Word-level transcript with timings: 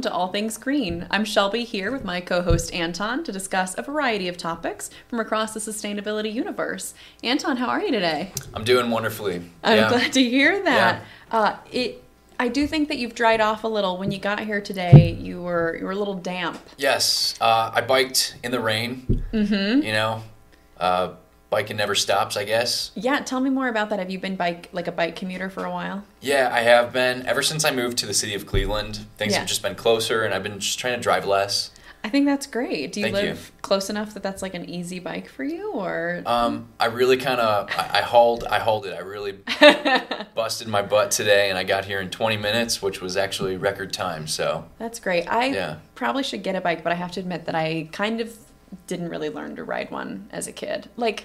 welcome 0.00 0.12
to 0.12 0.16
All 0.16 0.28
Things 0.28 0.56
Green. 0.56 1.06
I'm 1.10 1.26
Shelby 1.26 1.62
here 1.62 1.92
with 1.92 2.06
my 2.06 2.22
co 2.22 2.40
host 2.40 2.72
Anton 2.72 3.22
to 3.22 3.32
discuss 3.32 3.76
a 3.76 3.82
variety 3.82 4.28
of 4.28 4.38
topics 4.38 4.88
from 5.08 5.20
across 5.20 5.52
the 5.52 5.60
sustainability 5.60 6.32
universe. 6.32 6.94
Anton, 7.22 7.58
how 7.58 7.66
are 7.66 7.82
you 7.82 7.90
today? 7.90 8.32
I'm 8.54 8.64
doing 8.64 8.90
wonderfully. 8.90 9.42
I'm 9.62 9.76
yeah. 9.76 9.88
glad 9.90 10.14
to 10.14 10.22
hear 10.22 10.62
that. 10.62 11.02
Uh, 11.30 11.56
it, 11.70 12.02
I 12.38 12.48
do 12.48 12.66
think 12.66 12.88
that 12.88 12.96
you've 12.96 13.14
dried 13.14 13.42
off 13.42 13.62
a 13.62 13.68
little. 13.68 13.98
When 13.98 14.10
you 14.10 14.18
got 14.18 14.40
here 14.40 14.62
today, 14.62 15.12
you 15.20 15.42
were 15.42 15.76
you 15.76 15.84
were 15.84 15.92
a 15.92 15.96
little 15.96 16.14
damp. 16.14 16.58
Yes, 16.78 17.34
uh, 17.38 17.70
I 17.74 17.82
biked 17.82 18.36
in 18.42 18.52
the 18.52 18.60
rain. 18.60 19.22
Mm-hmm. 19.34 19.82
You 19.82 19.92
know, 19.92 20.22
uh, 20.78 21.12
biking 21.50 21.76
never 21.76 21.94
stops. 21.94 22.36
I 22.36 22.44
guess. 22.44 22.90
Yeah, 22.94 23.20
tell 23.20 23.40
me 23.40 23.50
more 23.50 23.68
about 23.68 23.90
that. 23.90 23.98
Have 23.98 24.10
you 24.10 24.18
been 24.18 24.36
bike 24.36 24.68
like 24.72 24.86
a 24.86 24.92
bike 24.92 25.16
commuter 25.16 25.50
for 25.50 25.64
a 25.64 25.70
while? 25.70 26.04
Yeah, 26.20 26.48
I 26.52 26.60
have 26.60 26.92
been 26.92 27.26
ever 27.26 27.42
since 27.42 27.64
I 27.64 27.70
moved 27.72 27.98
to 27.98 28.06
the 28.06 28.14
city 28.14 28.34
of 28.34 28.46
Cleveland. 28.46 29.00
Things 29.18 29.32
Yeah. 29.32 29.40
have 29.40 29.48
just 29.48 29.62
been 29.62 29.74
closer, 29.74 30.22
and 30.24 30.32
I've 30.32 30.42
been 30.42 30.60
just 30.60 30.78
trying 30.78 30.94
to 30.96 31.00
drive 31.02 31.26
less. 31.26 31.70
I 32.02 32.08
think 32.08 32.24
that's 32.24 32.46
great. 32.46 32.92
Do 32.92 33.00
you 33.00 33.04
Thank 33.06 33.14
live 33.16 33.52
you. 33.54 33.60
close 33.60 33.90
enough 33.90 34.14
that 34.14 34.22
that's 34.22 34.40
like 34.40 34.54
an 34.54 34.64
easy 34.70 35.00
bike 35.00 35.28
for 35.28 35.44
you, 35.44 35.70
or 35.72 36.22
Um, 36.24 36.68
I 36.80 36.86
really 36.86 37.18
kind 37.18 37.38
of 37.40 37.68
I, 37.76 37.98
I 37.98 38.00
hauled 38.00 38.44
I 38.44 38.58
hauled 38.58 38.86
it. 38.86 38.94
I 38.94 39.00
really 39.00 39.32
busted 40.34 40.66
my 40.66 40.80
butt 40.80 41.10
today, 41.10 41.50
and 41.50 41.58
I 41.58 41.64
got 41.64 41.84
here 41.84 42.00
in 42.00 42.08
20 42.08 42.38
minutes, 42.38 42.80
which 42.80 43.02
was 43.02 43.18
actually 43.18 43.56
record 43.58 43.92
time. 43.92 44.26
So 44.26 44.64
That's 44.78 44.98
great. 44.98 45.30
I 45.30 45.46
Yeah. 45.46 45.76
probably 45.94 46.22
should 46.22 46.42
get 46.42 46.56
a 46.56 46.60
bike, 46.62 46.82
but 46.82 46.92
I 46.92 46.94
have 46.94 47.12
to 47.12 47.20
admit 47.20 47.44
that 47.44 47.54
I 47.54 47.88
kind 47.92 48.20
of 48.22 48.34
didn't 48.86 49.08
really 49.08 49.30
learn 49.30 49.56
to 49.56 49.64
ride 49.64 49.90
one 49.90 50.28
as 50.32 50.46
a 50.46 50.52
kid. 50.52 50.88
Like 50.96 51.24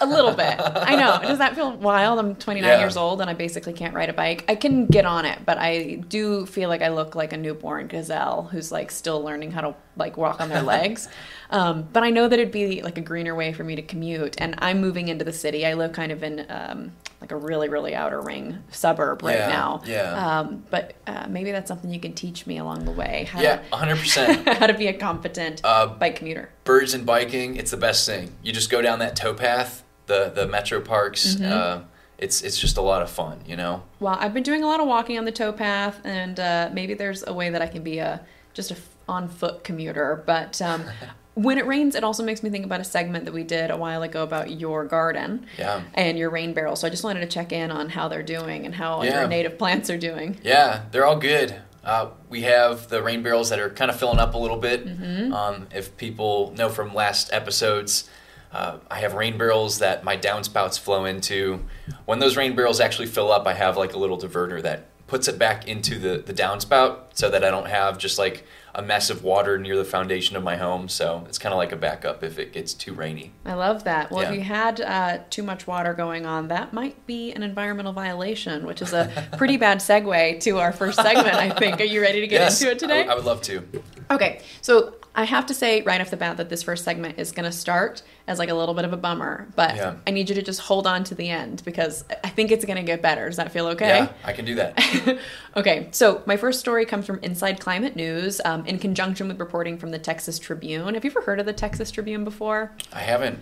a 0.00 0.06
little 0.06 0.32
bit. 0.32 0.54
I 0.58 0.96
know. 0.96 1.18
Does 1.20 1.38
that 1.38 1.54
feel 1.54 1.72
wild? 1.76 2.18
I'm 2.18 2.34
29 2.36 2.66
Yeah. 2.66 2.78
years 2.78 2.96
old 2.96 3.20
and 3.20 3.28
I 3.28 3.34
basically 3.34 3.72
can't 3.74 3.92
ride 3.92 4.08
a 4.08 4.12
bike. 4.14 4.44
I 4.48 4.54
can 4.54 4.86
get 4.86 5.04
on 5.04 5.26
it, 5.26 5.40
but 5.44 5.58
I 5.58 5.96
do 6.08 6.46
feel 6.46 6.68
like 6.70 6.80
I 6.80 6.88
look 6.88 7.14
like 7.14 7.32
a 7.32 7.36
newborn 7.36 7.86
gazelle 7.88 8.44
who's 8.50 8.72
like 8.72 8.90
still 8.90 9.20
learning 9.22 9.50
how 9.50 9.60
to 9.60 9.74
like 9.96 10.16
walk 10.16 10.40
on 10.40 10.48
their 10.48 10.62
legs. 10.76 11.08
Um, 11.50 11.86
but 11.92 12.02
I 12.02 12.10
know 12.10 12.28
that 12.28 12.38
it'd 12.38 12.52
be 12.52 12.82
like 12.82 12.96
a 12.96 13.02
greener 13.02 13.34
way 13.34 13.52
for 13.52 13.62
me 13.64 13.76
to 13.76 13.82
commute. 13.82 14.36
And 14.38 14.54
I'm 14.58 14.80
moving 14.80 15.08
into 15.08 15.24
the 15.24 15.32
city. 15.32 15.66
I 15.66 15.74
live 15.74 15.92
kind 15.92 16.12
of 16.12 16.22
in 16.22 16.46
um, 16.48 16.92
like 17.20 17.32
a 17.32 17.36
really, 17.36 17.68
really 17.68 17.94
outer 17.94 18.20
ring 18.20 18.58
suburb 18.70 19.22
right 19.22 19.36
Yeah, 19.38 19.48
now. 19.48 19.82
yeah. 19.84 20.38
Um, 20.40 20.64
but 20.70 20.94
uh, 21.06 21.26
maybe 21.28 21.52
that's 21.52 21.68
something 21.68 21.92
you 21.92 22.00
can 22.00 22.14
teach 22.14 22.46
me 22.46 22.58
along 22.58 22.84
the 22.86 22.92
way. 22.92 23.28
How 23.30 23.40
yeah, 23.42 23.58
100. 23.70 23.96
percent 23.98 24.48
how 24.58 24.66
to 24.66 24.74
be 24.74 24.86
a 24.86 24.94
competent 24.94 25.60
Uh, 25.64 25.86
bike 25.86 26.16
commuter. 26.16 26.50
birds 26.64 26.94
and 26.94 27.04
biking 27.04 27.56
it's 27.56 27.70
the 27.70 27.76
best 27.76 28.06
thing 28.06 28.32
you 28.42 28.52
just 28.52 28.70
go 28.70 28.80
down 28.80 28.98
that 29.00 29.16
towpath 29.16 29.82
the 30.06 30.30
the 30.34 30.46
metro 30.46 30.80
parks 30.80 31.34
Mm-hmm. 31.34 31.52
uh, 31.52 31.80
it's 32.18 32.42
it's 32.42 32.58
just 32.58 32.76
a 32.76 32.82
lot 32.82 33.00
of 33.02 33.10
fun 33.10 33.40
you 33.46 33.56
know 33.56 33.82
Well, 33.98 34.16
I've 34.18 34.34
been 34.34 34.42
doing 34.42 34.62
a 34.62 34.66
lot 34.66 34.80
of 34.80 34.86
walking 34.86 35.18
on 35.18 35.24
the 35.24 35.32
towpath, 35.32 36.00
and 36.04 36.38
uh, 36.40 36.70
maybe 36.72 36.94
there's 36.94 37.26
a 37.26 37.32
way 37.32 37.50
that 37.50 37.62
I 37.62 37.66
can 37.66 37.82
be 37.82 37.98
a 37.98 38.20
just 38.54 38.70
a 38.70 38.76
on 39.08 39.28
foot 39.28 39.64
commuter. 39.64 40.22
But 40.26 40.60
um, 40.62 40.84
when 41.42 41.58
it 41.58 41.66
rains, 41.66 41.94
it 41.94 42.04
also 42.04 42.22
makes 42.22 42.42
me 42.42 42.50
think 42.50 42.64
about 42.64 42.80
a 42.80 42.84
segment 42.84 43.24
that 43.24 43.34
we 43.34 43.42
did 43.44 43.70
a 43.70 43.76
while 43.76 44.02
ago 44.02 44.22
about 44.22 44.50
your 44.50 44.84
garden 44.84 45.46
yeah 45.58 45.82
and 45.94 46.18
your 46.18 46.30
rain 46.30 46.52
barrel. 46.54 46.76
So 46.76 46.86
I 46.86 46.90
just 46.90 47.04
wanted 47.04 47.20
to 47.20 47.26
check 47.26 47.52
in 47.52 47.70
on 47.70 47.88
how 47.90 48.08
they're 48.08 48.22
doing 48.22 48.66
and 48.66 48.74
how 48.74 49.02
Yeah. 49.02 49.20
your 49.20 49.28
native 49.28 49.58
plants 49.58 49.90
are 49.90 49.98
doing. 49.98 50.38
yeah 50.42 50.82
they're 50.90 51.06
all 51.06 51.16
good 51.18 51.54
uh, 51.82 52.08
we 52.28 52.42
have 52.42 52.88
the 52.88 53.02
rain 53.02 53.22
barrels 53.22 53.48
that 53.48 53.58
are 53.58 53.70
kind 53.70 53.90
of 53.90 53.98
filling 53.98 54.18
up 54.18 54.34
a 54.34 54.38
little 54.38 54.58
bit 54.58 54.86
Mm-hmm. 54.86 55.32
um, 55.32 55.66
if 55.74 55.96
people 55.96 56.52
know 56.58 56.68
from 56.68 56.94
last 56.94 57.32
episodes 57.32 58.08
uh, 58.52 58.78
I 58.90 58.98
have 59.00 59.14
rain 59.14 59.38
barrels 59.38 59.78
that 59.78 60.02
my 60.02 60.16
downspouts 60.16 60.76
flow 60.76 61.04
into. 61.04 61.60
When 62.04 62.18
those 62.18 62.36
rain 62.36 62.56
barrels 62.56 62.80
actually 62.80 63.06
fill 63.06 63.30
up, 63.30 63.46
I 63.46 63.52
have 63.54 63.76
like 63.76 63.92
a 63.94 63.96
little 63.96 64.18
diverter 64.18 64.60
that 64.62 64.86
puts 65.10 65.26
it 65.26 65.40
back 65.40 65.66
into 65.66 65.98
the, 65.98 66.18
the 66.18 66.32
downspout 66.32 67.00
so 67.14 67.28
that 67.28 67.42
I 67.42 67.50
don't 67.50 67.66
have 67.66 67.98
just 67.98 68.16
like 68.16 68.44
a 68.76 68.80
mess 68.80 69.10
of 69.10 69.24
water 69.24 69.58
near 69.58 69.76
the 69.76 69.84
foundation 69.84 70.36
of 70.36 70.44
my 70.44 70.56
home. 70.56 70.88
So 70.88 71.24
it's 71.26 71.36
kind 71.36 71.52
of 71.52 71.58
like 71.58 71.72
a 71.72 71.76
backup 71.76 72.22
if 72.22 72.38
it 72.38 72.52
gets 72.52 72.72
too 72.72 72.94
rainy. 72.94 73.32
I 73.44 73.54
love 73.54 73.82
that. 73.82 74.12
Well, 74.12 74.20
if 74.20 74.32
you 74.32 74.42
had 74.42 74.80
uh, 74.80 75.18
too 75.28 75.42
much 75.42 75.66
water 75.66 75.94
going 75.94 76.26
on, 76.26 76.46
that 76.48 76.72
might 76.72 77.04
be 77.08 77.32
an 77.32 77.42
environmental 77.42 77.92
violation, 77.92 78.64
which 78.64 78.80
is 78.80 78.92
a 78.92 79.28
pretty 79.36 79.56
bad 79.56 79.78
segue 79.78 80.38
to 80.42 80.58
our 80.60 80.70
first 80.70 81.02
segment, 81.02 81.34
I 81.34 81.50
think. 81.50 81.80
Are 81.80 81.84
you 81.84 82.00
ready 82.00 82.20
to 82.20 82.28
get 82.28 82.40
yes, 82.40 82.62
into 82.62 82.72
it 82.72 82.78
today? 82.78 83.08
I, 83.08 83.12
I 83.12 83.16
would 83.16 83.24
love 83.24 83.42
to. 83.42 83.66
Okay, 84.12 84.42
so 84.60 84.94
I 85.14 85.24
have 85.24 85.46
to 85.46 85.54
say 85.54 85.82
right 85.82 86.00
off 86.00 86.10
the 86.10 86.16
bat 86.16 86.36
that 86.36 86.48
this 86.48 86.62
first 86.62 86.84
segment 86.84 87.18
is 87.18 87.32
going 87.32 87.44
to 87.44 87.52
start 87.52 88.02
as 88.28 88.38
like 88.38 88.48
a 88.48 88.54
little 88.54 88.74
bit 88.74 88.84
of 88.84 88.92
a 88.92 88.96
bummer, 88.96 89.48
but 89.56 89.74
Yeah. 89.74 89.96
I 90.06 90.12
need 90.12 90.28
you 90.28 90.36
to 90.36 90.42
just 90.42 90.60
hold 90.60 90.86
on 90.86 91.02
to 91.04 91.14
the 91.16 91.28
end 91.28 91.62
because 91.64 92.04
I 92.22 92.28
think 92.28 92.52
it's 92.52 92.64
going 92.64 92.76
to 92.76 92.84
get 92.84 93.02
better. 93.02 93.26
Does 93.26 93.36
that 93.36 93.50
feel 93.50 93.66
okay? 93.68 93.88
Yeah, 93.98 94.12
I 94.24 94.32
can 94.32 94.44
do 94.44 94.54
that. 94.54 95.18
okay, 95.56 95.88
so 95.90 96.22
my 96.26 96.36
first 96.36 96.60
story 96.60 96.86
comes 96.86 97.06
from 97.06 97.18
Inside 97.22 97.58
Climate 97.58 97.96
News 97.96 98.40
um, 98.44 98.64
in 98.66 98.78
conjunction 98.78 99.26
with 99.26 99.40
reporting 99.40 99.78
from 99.78 99.90
the 99.90 99.98
Texas 99.98 100.38
Tribune. 100.38 100.94
Have 100.94 101.04
you 101.04 101.10
ever 101.10 101.22
heard 101.22 101.40
of 101.40 101.46
the 101.46 101.52
Texas 101.52 101.90
Tribune 101.90 102.22
before? 102.22 102.70
I 102.92 103.00
haven't. 103.00 103.40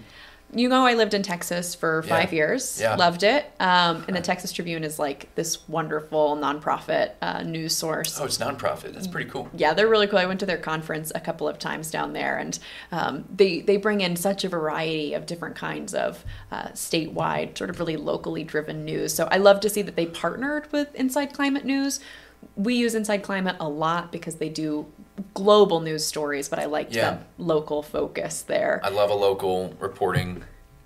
You 0.54 0.68
know, 0.70 0.86
I 0.86 0.94
lived 0.94 1.12
in 1.12 1.22
Texas 1.22 1.74
for 1.74 2.02
Yeah. 2.06 2.08
five 2.08 2.32
years. 2.32 2.80
Yeah. 2.80 2.94
Loved 2.96 3.22
it. 3.22 3.50
Um, 3.60 4.04
and 4.08 4.16
the 4.16 4.20
Texas 4.22 4.50
Tribune 4.50 4.82
is 4.82 4.98
like 4.98 5.34
this 5.34 5.68
wonderful 5.68 6.36
nonprofit 6.36 7.10
uh, 7.20 7.42
news 7.42 7.76
source. 7.76 8.18
Oh, 8.18 8.24
it's 8.24 8.38
nonprofit. 8.38 8.94
That's 8.94 9.06
pretty 9.06 9.28
cool. 9.28 9.48
Yeah, 9.52 9.74
they're 9.74 9.88
really 9.88 10.06
cool. 10.06 10.18
I 10.18 10.24
went 10.26 10.40
to 10.40 10.46
their 10.46 10.56
conference 10.56 11.12
a 11.14 11.20
couple 11.20 11.46
of 11.46 11.58
times 11.58 11.90
down 11.90 12.14
there, 12.14 12.38
and 12.38 12.58
um, 12.92 13.24
they 13.34 13.60
they 13.60 13.76
bring 13.76 14.00
in 14.00 14.16
such 14.16 14.42
a 14.44 14.48
variety 14.48 15.12
of 15.12 15.26
different 15.26 15.54
kinds 15.56 15.92
of 15.92 16.24
uh, 16.50 16.68
statewide, 16.68 17.58
sort 17.58 17.68
of 17.68 17.78
really 17.78 17.96
locally 17.98 18.42
driven 18.42 18.84
news. 18.86 19.12
So 19.12 19.28
I 19.30 19.36
love 19.36 19.60
to 19.60 19.68
see 19.68 19.82
that 19.82 19.96
they 19.96 20.06
partnered 20.06 20.72
with 20.72 20.94
Inside 20.94 21.34
Climate 21.34 21.66
News. 21.66 22.00
We 22.56 22.74
use 22.74 22.94
Inside 22.94 23.22
Climate 23.22 23.56
a 23.60 23.68
lot 23.68 24.10
because 24.12 24.36
they 24.36 24.48
do 24.48 24.86
global 25.34 25.80
news 25.80 26.04
stories, 26.06 26.48
but 26.48 26.58
I 26.58 26.64
liked 26.66 26.94
Yeah. 26.94 27.10
that 27.10 27.22
local 27.38 27.82
focus 27.82 28.42
there. 28.42 28.80
I 28.84 28.88
love 28.88 29.10
a 29.10 29.14
local 29.14 29.74
reporting 29.78 30.42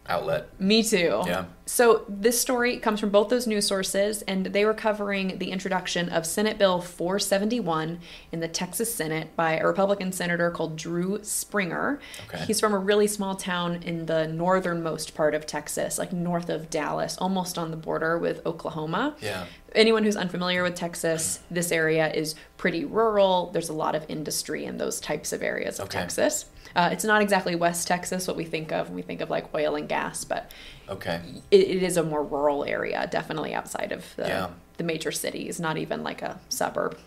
outlet. 0.07 0.49
Me 0.61 0.83
too. 0.83 1.23
Yeah. 1.27 1.45
So 1.65 2.05
this 2.09 2.41
story 2.41 2.79
comes 2.79 3.01
from 3.01 3.11
both 3.11 3.29
those 3.29 3.47
news 3.47 3.67
sources, 3.67 4.23
and 4.23 4.47
they 4.47 4.65
were 4.65 4.75
covering 4.75 5.39
the 5.39 5.51
introduction 5.51 6.09
of 6.09 6.27
Senate 6.27 6.59
Bill 6.59 6.81
471 6.81 8.01
in 8.33 8.41
the 8.41 8.49
Texas 8.49 8.95
Senate 8.95 9.35
by 9.37 9.57
a 9.57 9.67
Republican 9.67 10.13
senator 10.13 10.51
called 10.51 10.77
Drew 10.77 11.21
Springer. 11.23 12.01
Okay. 12.29 12.45
He's 12.45 12.61
from 12.61 12.75
a 12.75 12.79
really 12.79 13.07
small 13.07 13.37
town 13.37 13.83
in 13.85 14.07
the 14.07 14.27
northernmost 14.27 15.15
part 15.15 15.35
of 15.35 15.47
Texas, 15.47 15.99
like 15.99 16.13
north 16.13 16.51
of 16.51 16.69
Dallas, 16.69 17.17
almost 17.19 17.57
on 17.57 17.71
the 17.71 17.77
border 17.77 18.19
with 18.19 18.45
Oklahoma. 18.45 19.17
Yeah. 19.21 19.47
Anyone 19.75 20.05
who's 20.05 20.17
unfamiliar 20.17 20.63
with 20.63 20.75
Texas, 20.75 21.41
this 21.51 21.73
area 21.73 22.13
is 22.13 22.35
pretty 22.59 22.85
rural. 22.85 23.51
There's 23.53 23.71
a 23.71 23.73
lot 23.73 23.95
of 23.95 24.05
industry 24.09 24.67
in 24.67 24.77
those 24.77 25.01
types 25.01 25.33
of 25.33 25.43
areas 25.43 25.79
of 25.79 25.87
Okay. 25.87 26.01
Texas. 26.01 26.47
Uh, 26.75 26.89
it's 26.93 27.05
not 27.05 27.23
exactly 27.23 27.55
West 27.55 27.87
Texas, 27.89 28.27
what 28.27 28.37
we 28.37 28.45
think 28.45 28.73
of 28.73 28.89
when 28.89 28.97
we 28.97 29.03
think 29.03 29.21
of 29.21 29.31
like 29.31 29.53
oil 29.55 29.75
and 29.75 29.89
gas, 29.89 30.25
but 30.25 30.51
Okay. 30.89 31.21
it, 31.51 31.61
it 31.61 31.83
is 31.83 31.97
a 31.97 32.03
more 32.03 32.23
rural 32.23 32.65
area, 32.65 33.09
definitely 33.11 33.55
outside 33.55 33.93
of 33.93 34.05
the, 34.17 34.27
Yeah. 34.27 34.49
the 34.77 34.85
major 34.85 35.13
cities, 35.13 35.61
not 35.61 35.77
even 35.79 36.03
like 36.03 36.23
a 36.23 36.41
suburb. 36.49 36.99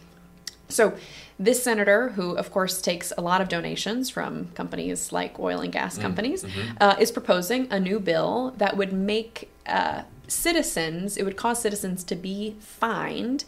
So, 0.67 0.93
this 1.37 1.61
senator, 1.63 2.09
who 2.09 2.31
of 2.35 2.51
course 2.51 2.81
takes 2.81 3.13
a 3.17 3.21
lot 3.21 3.39
of 3.41 3.47
donations 3.49 4.09
from 4.09 4.47
companies 4.55 5.11
like 5.11 5.39
oil 5.39 5.59
and 5.59 5.69
Mm, 5.69 5.73
gas 5.73 5.97
companies, 5.97 6.43
mm-hmm. 6.43 6.77
uh, 6.81 6.95
is 6.99 7.11
proposing 7.11 7.67
a 7.71 7.79
new 7.79 7.99
bill 7.99 8.53
that 8.57 8.75
would 8.75 8.91
make 8.91 9.51
uh, 9.67 10.03
citizens, 10.27 11.17
it 11.17 11.23
would 11.23 11.37
cause 11.37 11.59
citizens 11.61 12.03
to 12.05 12.15
be 12.15 12.55
fined 12.59 13.45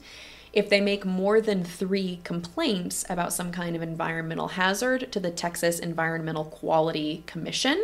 if 0.54 0.70
they 0.70 0.82
make 0.82 1.06
more 1.06 1.42
than 1.42 1.64
three 1.64 2.20
complaints 2.24 3.06
about 3.10 3.34
some 3.34 3.52
kind 3.52 3.76
of 3.76 3.82
environmental 3.82 4.50
hazard 4.50 5.12
to 5.12 5.20
the 5.20 5.32
Texas 5.32 5.80
Environmental 5.80 6.46
Quality 6.46 7.24
Commission. 7.26 7.82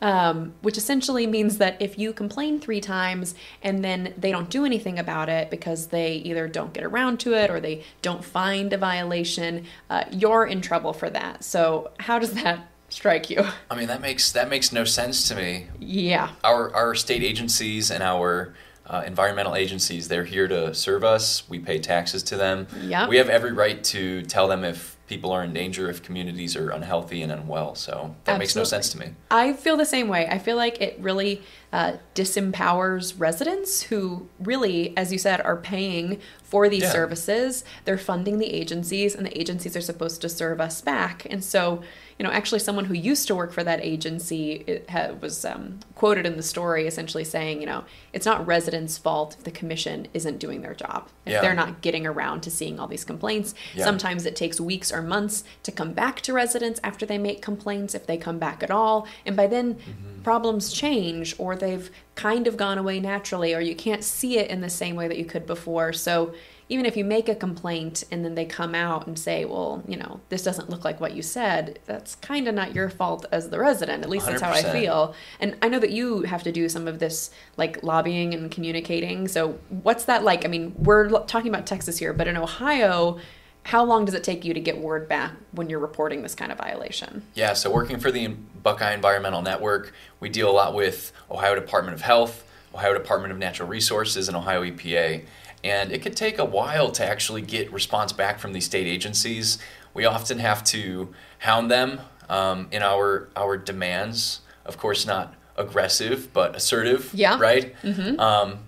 Um, 0.00 0.54
which 0.62 0.76
essentially 0.76 1.28
means 1.28 1.58
that 1.58 1.80
if 1.80 1.96
you 1.96 2.12
complain 2.12 2.58
three 2.58 2.80
times 2.80 3.36
and 3.62 3.84
then 3.84 4.12
they 4.18 4.32
don't 4.32 4.50
do 4.50 4.64
anything 4.64 4.98
about 4.98 5.28
it 5.28 5.48
because 5.48 5.86
they 5.86 6.14
either 6.14 6.48
don't 6.48 6.72
get 6.72 6.82
around 6.82 7.20
to 7.20 7.34
it 7.34 7.50
or 7.50 7.60
they 7.60 7.84
don't 8.02 8.24
find 8.24 8.72
a 8.72 8.76
violation, 8.78 9.64
uh, 9.90 10.02
you're 10.10 10.44
in 10.44 10.60
trouble 10.60 10.92
for 10.92 11.08
that. 11.10 11.44
So, 11.44 11.92
how 12.00 12.18
does 12.18 12.32
that 12.32 12.66
strike 12.88 13.30
you? 13.30 13.46
I 13.70 13.76
mean 13.76 13.86
that 13.86 14.00
makes 14.00 14.32
that 14.32 14.48
makes 14.48 14.72
no 14.72 14.84
sense 14.84 15.28
to 15.28 15.34
me. 15.34 15.68
yeah. 15.78 16.30
Our 16.44 16.74
our 16.74 16.94
state 16.94 17.22
agencies 17.22 17.90
and 17.90 18.02
our 18.02 18.54
uh, 18.86 19.02
environmental 19.06 19.54
agencies 19.54 20.08
they're 20.08 20.24
here 20.24 20.48
to 20.48 20.74
serve 20.74 21.04
us. 21.04 21.48
We 21.48 21.58
pay 21.58 21.78
taxes 21.78 22.22
to 22.24 22.36
them. 22.36 22.66
Yep. 22.82 23.08
We 23.08 23.16
have 23.16 23.28
every 23.28 23.52
right 23.52 23.82
to 23.84 24.22
tell 24.22 24.48
them 24.48 24.64
if 24.64 24.96
people 25.06 25.30
are 25.30 25.44
in 25.44 25.52
danger, 25.52 25.90
if 25.90 26.02
communities 26.02 26.56
are 26.56 26.70
unhealthy 26.70 27.22
and 27.22 27.30
unwell. 27.30 27.74
So 27.74 28.14
that 28.24 28.38
makes 28.38 28.56
no 28.56 28.64
sense 28.64 28.88
to 28.90 28.98
me. 28.98 29.10
I 29.30 29.52
feel 29.52 29.76
the 29.76 29.84
same 29.84 30.08
way. 30.08 30.26
I 30.26 30.38
feel 30.38 30.56
like 30.56 30.80
it 30.80 30.98
really 31.00 31.42
uh, 31.72 31.94
disempowers 32.14 33.14
residents 33.18 33.82
who 33.84 34.28
really, 34.40 34.94
as 34.96 35.12
you 35.12 35.18
said, 35.18 35.40
are 35.40 35.56
paying 35.56 36.20
for 36.42 36.68
these 36.68 36.82
Yeah. 36.82 36.90
services. 36.92 37.64
They're 37.86 37.96
funding 37.96 38.38
the 38.38 38.52
agencies, 38.52 39.14
and 39.14 39.24
the 39.24 39.38
agencies 39.40 39.74
are 39.74 39.80
supposed 39.80 40.20
to 40.20 40.28
serve 40.28 40.60
us 40.60 40.82
back. 40.82 41.26
And 41.30 41.42
so, 41.42 41.82
you 42.18 42.24
know, 42.26 42.30
actually, 42.30 42.58
someone 42.58 42.84
who 42.84 42.94
used 42.94 43.26
to 43.28 43.34
work 43.34 43.52
for 43.54 43.64
that 43.64 43.80
agency 43.82 44.64
it 44.66 44.90
ha- 44.90 45.12
was 45.18 45.46
um, 45.46 45.80
quoted 45.94 46.26
in 46.26 46.36
the 46.36 46.42
story 46.42 46.86
essentially 46.86 47.24
saying, 47.24 47.60
you 47.60 47.66
know, 47.66 47.84
it's 48.12 48.26
not 48.26 48.46
residents' 48.46 48.98
fault 48.98 49.34
if 49.38 49.44
the 49.44 49.50
commission 49.50 50.08
isn't 50.12 50.38
doing 50.38 50.60
their 50.60 50.74
job. 50.74 51.08
If 51.24 51.32
Yeah. 51.32 51.40
they're 51.40 51.54
not 51.54 51.80
getting 51.80 52.06
around 52.06 52.42
to 52.42 52.50
seeing 52.50 52.78
all 52.78 52.86
these 52.86 53.04
complaints. 53.04 53.54
Yeah. 53.74 53.84
Sometimes 53.86 54.26
it 54.26 54.36
takes 54.36 54.60
weeks 54.60 54.92
or 54.92 55.00
months 55.00 55.42
to 55.62 55.72
come 55.72 55.94
back 55.94 56.20
to 56.22 56.34
residents 56.34 56.80
after 56.84 57.06
they 57.06 57.16
make 57.16 57.40
complaints, 57.40 57.94
if 57.94 58.06
they 58.06 58.18
come 58.18 58.38
back 58.38 58.62
at 58.62 58.70
all. 58.70 59.06
And 59.24 59.34
by 59.34 59.46
then, 59.46 59.62
Mm-hmm. 59.72 60.22
problems 60.22 60.70
change 60.72 61.34
or 61.38 61.56
they've 61.62 61.90
kind 62.16 62.46
of 62.46 62.56
gone 62.56 62.76
away 62.76 63.00
naturally, 63.00 63.54
or 63.54 63.60
you 63.60 63.74
can't 63.74 64.02
see 64.02 64.36
it 64.36 64.50
in 64.50 64.60
the 64.60 64.68
same 64.68 64.96
way 64.96 65.08
that 65.08 65.16
you 65.16 65.24
could 65.24 65.46
before. 65.46 65.92
So 65.92 66.34
even 66.68 66.84
if 66.84 66.96
you 66.96 67.04
make 67.04 67.28
a 67.28 67.34
complaint 67.34 68.02
and 68.10 68.24
then 68.24 68.34
they 68.34 68.44
come 68.44 68.74
out 68.74 69.06
and 69.06 69.18
say, 69.18 69.44
well, 69.44 69.82
you 69.86 69.96
know, 69.96 70.20
this 70.28 70.42
doesn't 70.42 70.70
look 70.70 70.84
like 70.84 71.00
what 71.00 71.14
you 71.14 71.22
said, 71.22 71.78
that's 71.86 72.14
kind 72.16 72.48
of 72.48 72.54
not 72.54 72.74
your 72.74 72.90
fault 72.90 73.26
as 73.30 73.50
the 73.50 73.58
resident. 73.58 74.02
At 74.02 74.10
least 74.10 74.26
that's 74.26 74.42
how 74.42 74.50
I 74.50 74.62
feel. 74.62 75.14
And 75.38 75.56
I 75.62 75.68
know 75.68 75.78
that 75.78 75.90
you 75.90 76.22
have 76.22 76.42
to 76.42 76.52
do 76.52 76.68
some 76.68 76.88
of 76.88 76.98
this 76.98 77.30
like 77.56 77.82
lobbying 77.82 78.34
and 78.34 78.50
communicating. 78.50 79.28
So 79.28 79.58
what's 79.68 80.04
that 80.06 80.24
like? 80.24 80.44
I 80.44 80.48
mean, 80.48 80.74
we're 80.78 81.10
talking 81.26 81.48
about 81.48 81.66
Texas 81.66 81.98
here, 81.98 82.12
but 82.12 82.26
in 82.26 82.36
Ohio, 82.36 83.18
how 83.64 83.84
long 83.84 84.04
does 84.04 84.14
it 84.14 84.24
take 84.24 84.44
you 84.44 84.54
to 84.54 84.60
get 84.60 84.78
word 84.78 85.08
back 85.08 85.32
when 85.52 85.70
you're 85.70 85.78
reporting 85.78 86.22
this 86.22 86.34
kind 86.34 86.50
of 86.50 86.58
violation? 86.58 87.22
Yeah, 87.34 87.52
so 87.52 87.70
working 87.70 88.00
for 88.00 88.10
the 88.10 88.28
Buckeye 88.28 88.92
Environmental 88.92 89.42
Network, 89.42 89.92
we 90.20 90.28
deal 90.28 90.50
a 90.50 90.52
lot 90.52 90.74
with 90.74 91.12
Ohio 91.30 91.54
Department 91.54 91.94
of 91.94 92.02
Health, 92.02 92.44
Ohio 92.74 92.92
Department 92.92 93.32
of 93.32 93.38
Natural 93.38 93.68
Resources, 93.68 94.28
and 94.28 94.36
Ohio 94.36 94.62
EPA. 94.62 95.24
And 95.64 95.92
it 95.92 96.02
could 96.02 96.16
take 96.16 96.38
a 96.38 96.44
while 96.44 96.90
to 96.92 97.06
actually 97.06 97.42
get 97.42 97.72
response 97.72 98.12
back 98.12 98.40
from 98.40 98.52
these 98.52 98.64
state 98.64 98.86
agencies. 98.86 99.58
We 99.94 100.04
often 100.04 100.38
have 100.38 100.64
to 100.64 101.14
hound 101.38 101.70
them 101.70 102.00
um, 102.28 102.66
in 102.72 102.82
our 102.82 103.28
our 103.36 103.56
demands. 103.56 104.40
Of 104.64 104.78
course, 104.78 105.06
not 105.06 105.34
aggressive, 105.56 106.32
but 106.32 106.56
assertive. 106.56 107.10
Yeah. 107.14 107.38
Right. 107.38 107.74
Um, 108.18 108.60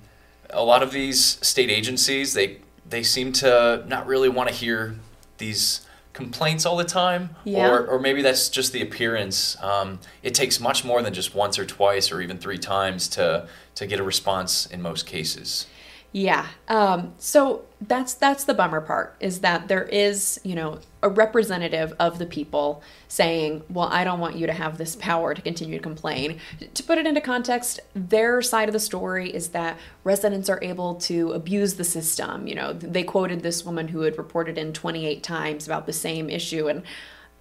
a 0.51 0.63
lot 0.63 0.83
of 0.83 0.93
these 0.93 1.21
state 1.45 1.71
agencies 1.71 2.35
they 2.35 2.59
they 2.89 3.03
seem 3.03 3.33
to 3.33 3.85
not 3.89 4.07
really 4.07 4.29
want 4.29 4.49
to 4.49 4.55
hear 4.55 4.95
these 5.39 5.87
complaints 6.13 6.65
all 6.65 6.77
the 6.77 6.85
time 6.85 7.31
Yeah. 7.45 7.69
or, 7.71 7.85
or 7.87 7.99
maybe 7.99 8.23
that's 8.23 8.49
just 8.49 8.73
the 8.73 8.81
appearance 8.83 9.57
um, 9.63 9.99
it 10.23 10.33
takes 10.35 10.61
much 10.61 10.85
more 10.85 11.03
than 11.03 11.13
just 11.13 11.35
once 11.35 11.59
or 11.59 11.67
twice 11.67 12.13
or 12.13 12.21
even 12.21 12.39
three 12.39 12.59
times 12.59 13.09
to 13.09 13.49
to 13.75 13.87
get 13.87 13.99
a 13.99 14.05
response 14.05 14.67
in 14.67 14.81
most 14.81 15.07
cases 15.07 15.67
Yeah. 16.15 16.47
Um, 16.69 17.13
so 17.19 17.65
that's 17.81 18.15
that's 18.15 18.45
the 18.45 18.55
bummer 18.55 18.81
part 18.81 19.17
is 19.19 19.41
that 19.41 19.67
there 19.67 19.83
is 19.83 20.41
you 20.45 20.55
know 20.55 20.79
a 21.03 21.09
representative 21.09 21.93
of 21.99 22.21
the 22.21 22.25
people 22.25 22.85
saying, 23.09 23.65
"Well, 23.69 23.89
I 23.91 24.05
don't 24.05 24.21
want 24.21 24.37
you 24.37 24.47
to 24.47 24.53
have 24.53 24.79
this 24.79 24.95
power 24.95 25.35
to 25.35 25.43
continue 25.43 25.77
to 25.77 25.83
complain." 25.83 26.39
To 26.73 26.83
put 26.85 26.99
it 26.99 27.07
into 27.09 27.21
context, 27.21 27.81
their 27.97 28.41
side 28.43 28.69
of 28.69 28.73
the 28.73 28.79
story 28.79 29.35
is 29.35 29.49
that 29.49 29.77
residents 30.05 30.49
are 30.49 30.63
able 30.63 30.95
to 31.01 31.33
abuse 31.33 31.75
the 31.75 31.85
system. 31.85 32.47
You 32.47 32.55
know, 32.55 32.73
they 32.73 33.03
quoted 33.03 33.43
this 33.43 33.65
woman 33.65 33.89
who 33.89 34.03
had 34.03 34.17
reported 34.17 34.57
in 34.57 34.73
28 34.73 35.21
times 35.21 35.67
about 35.67 35.87
the 35.87 35.93
same 35.93 36.31
issue, 36.31 36.69
and 36.69 36.85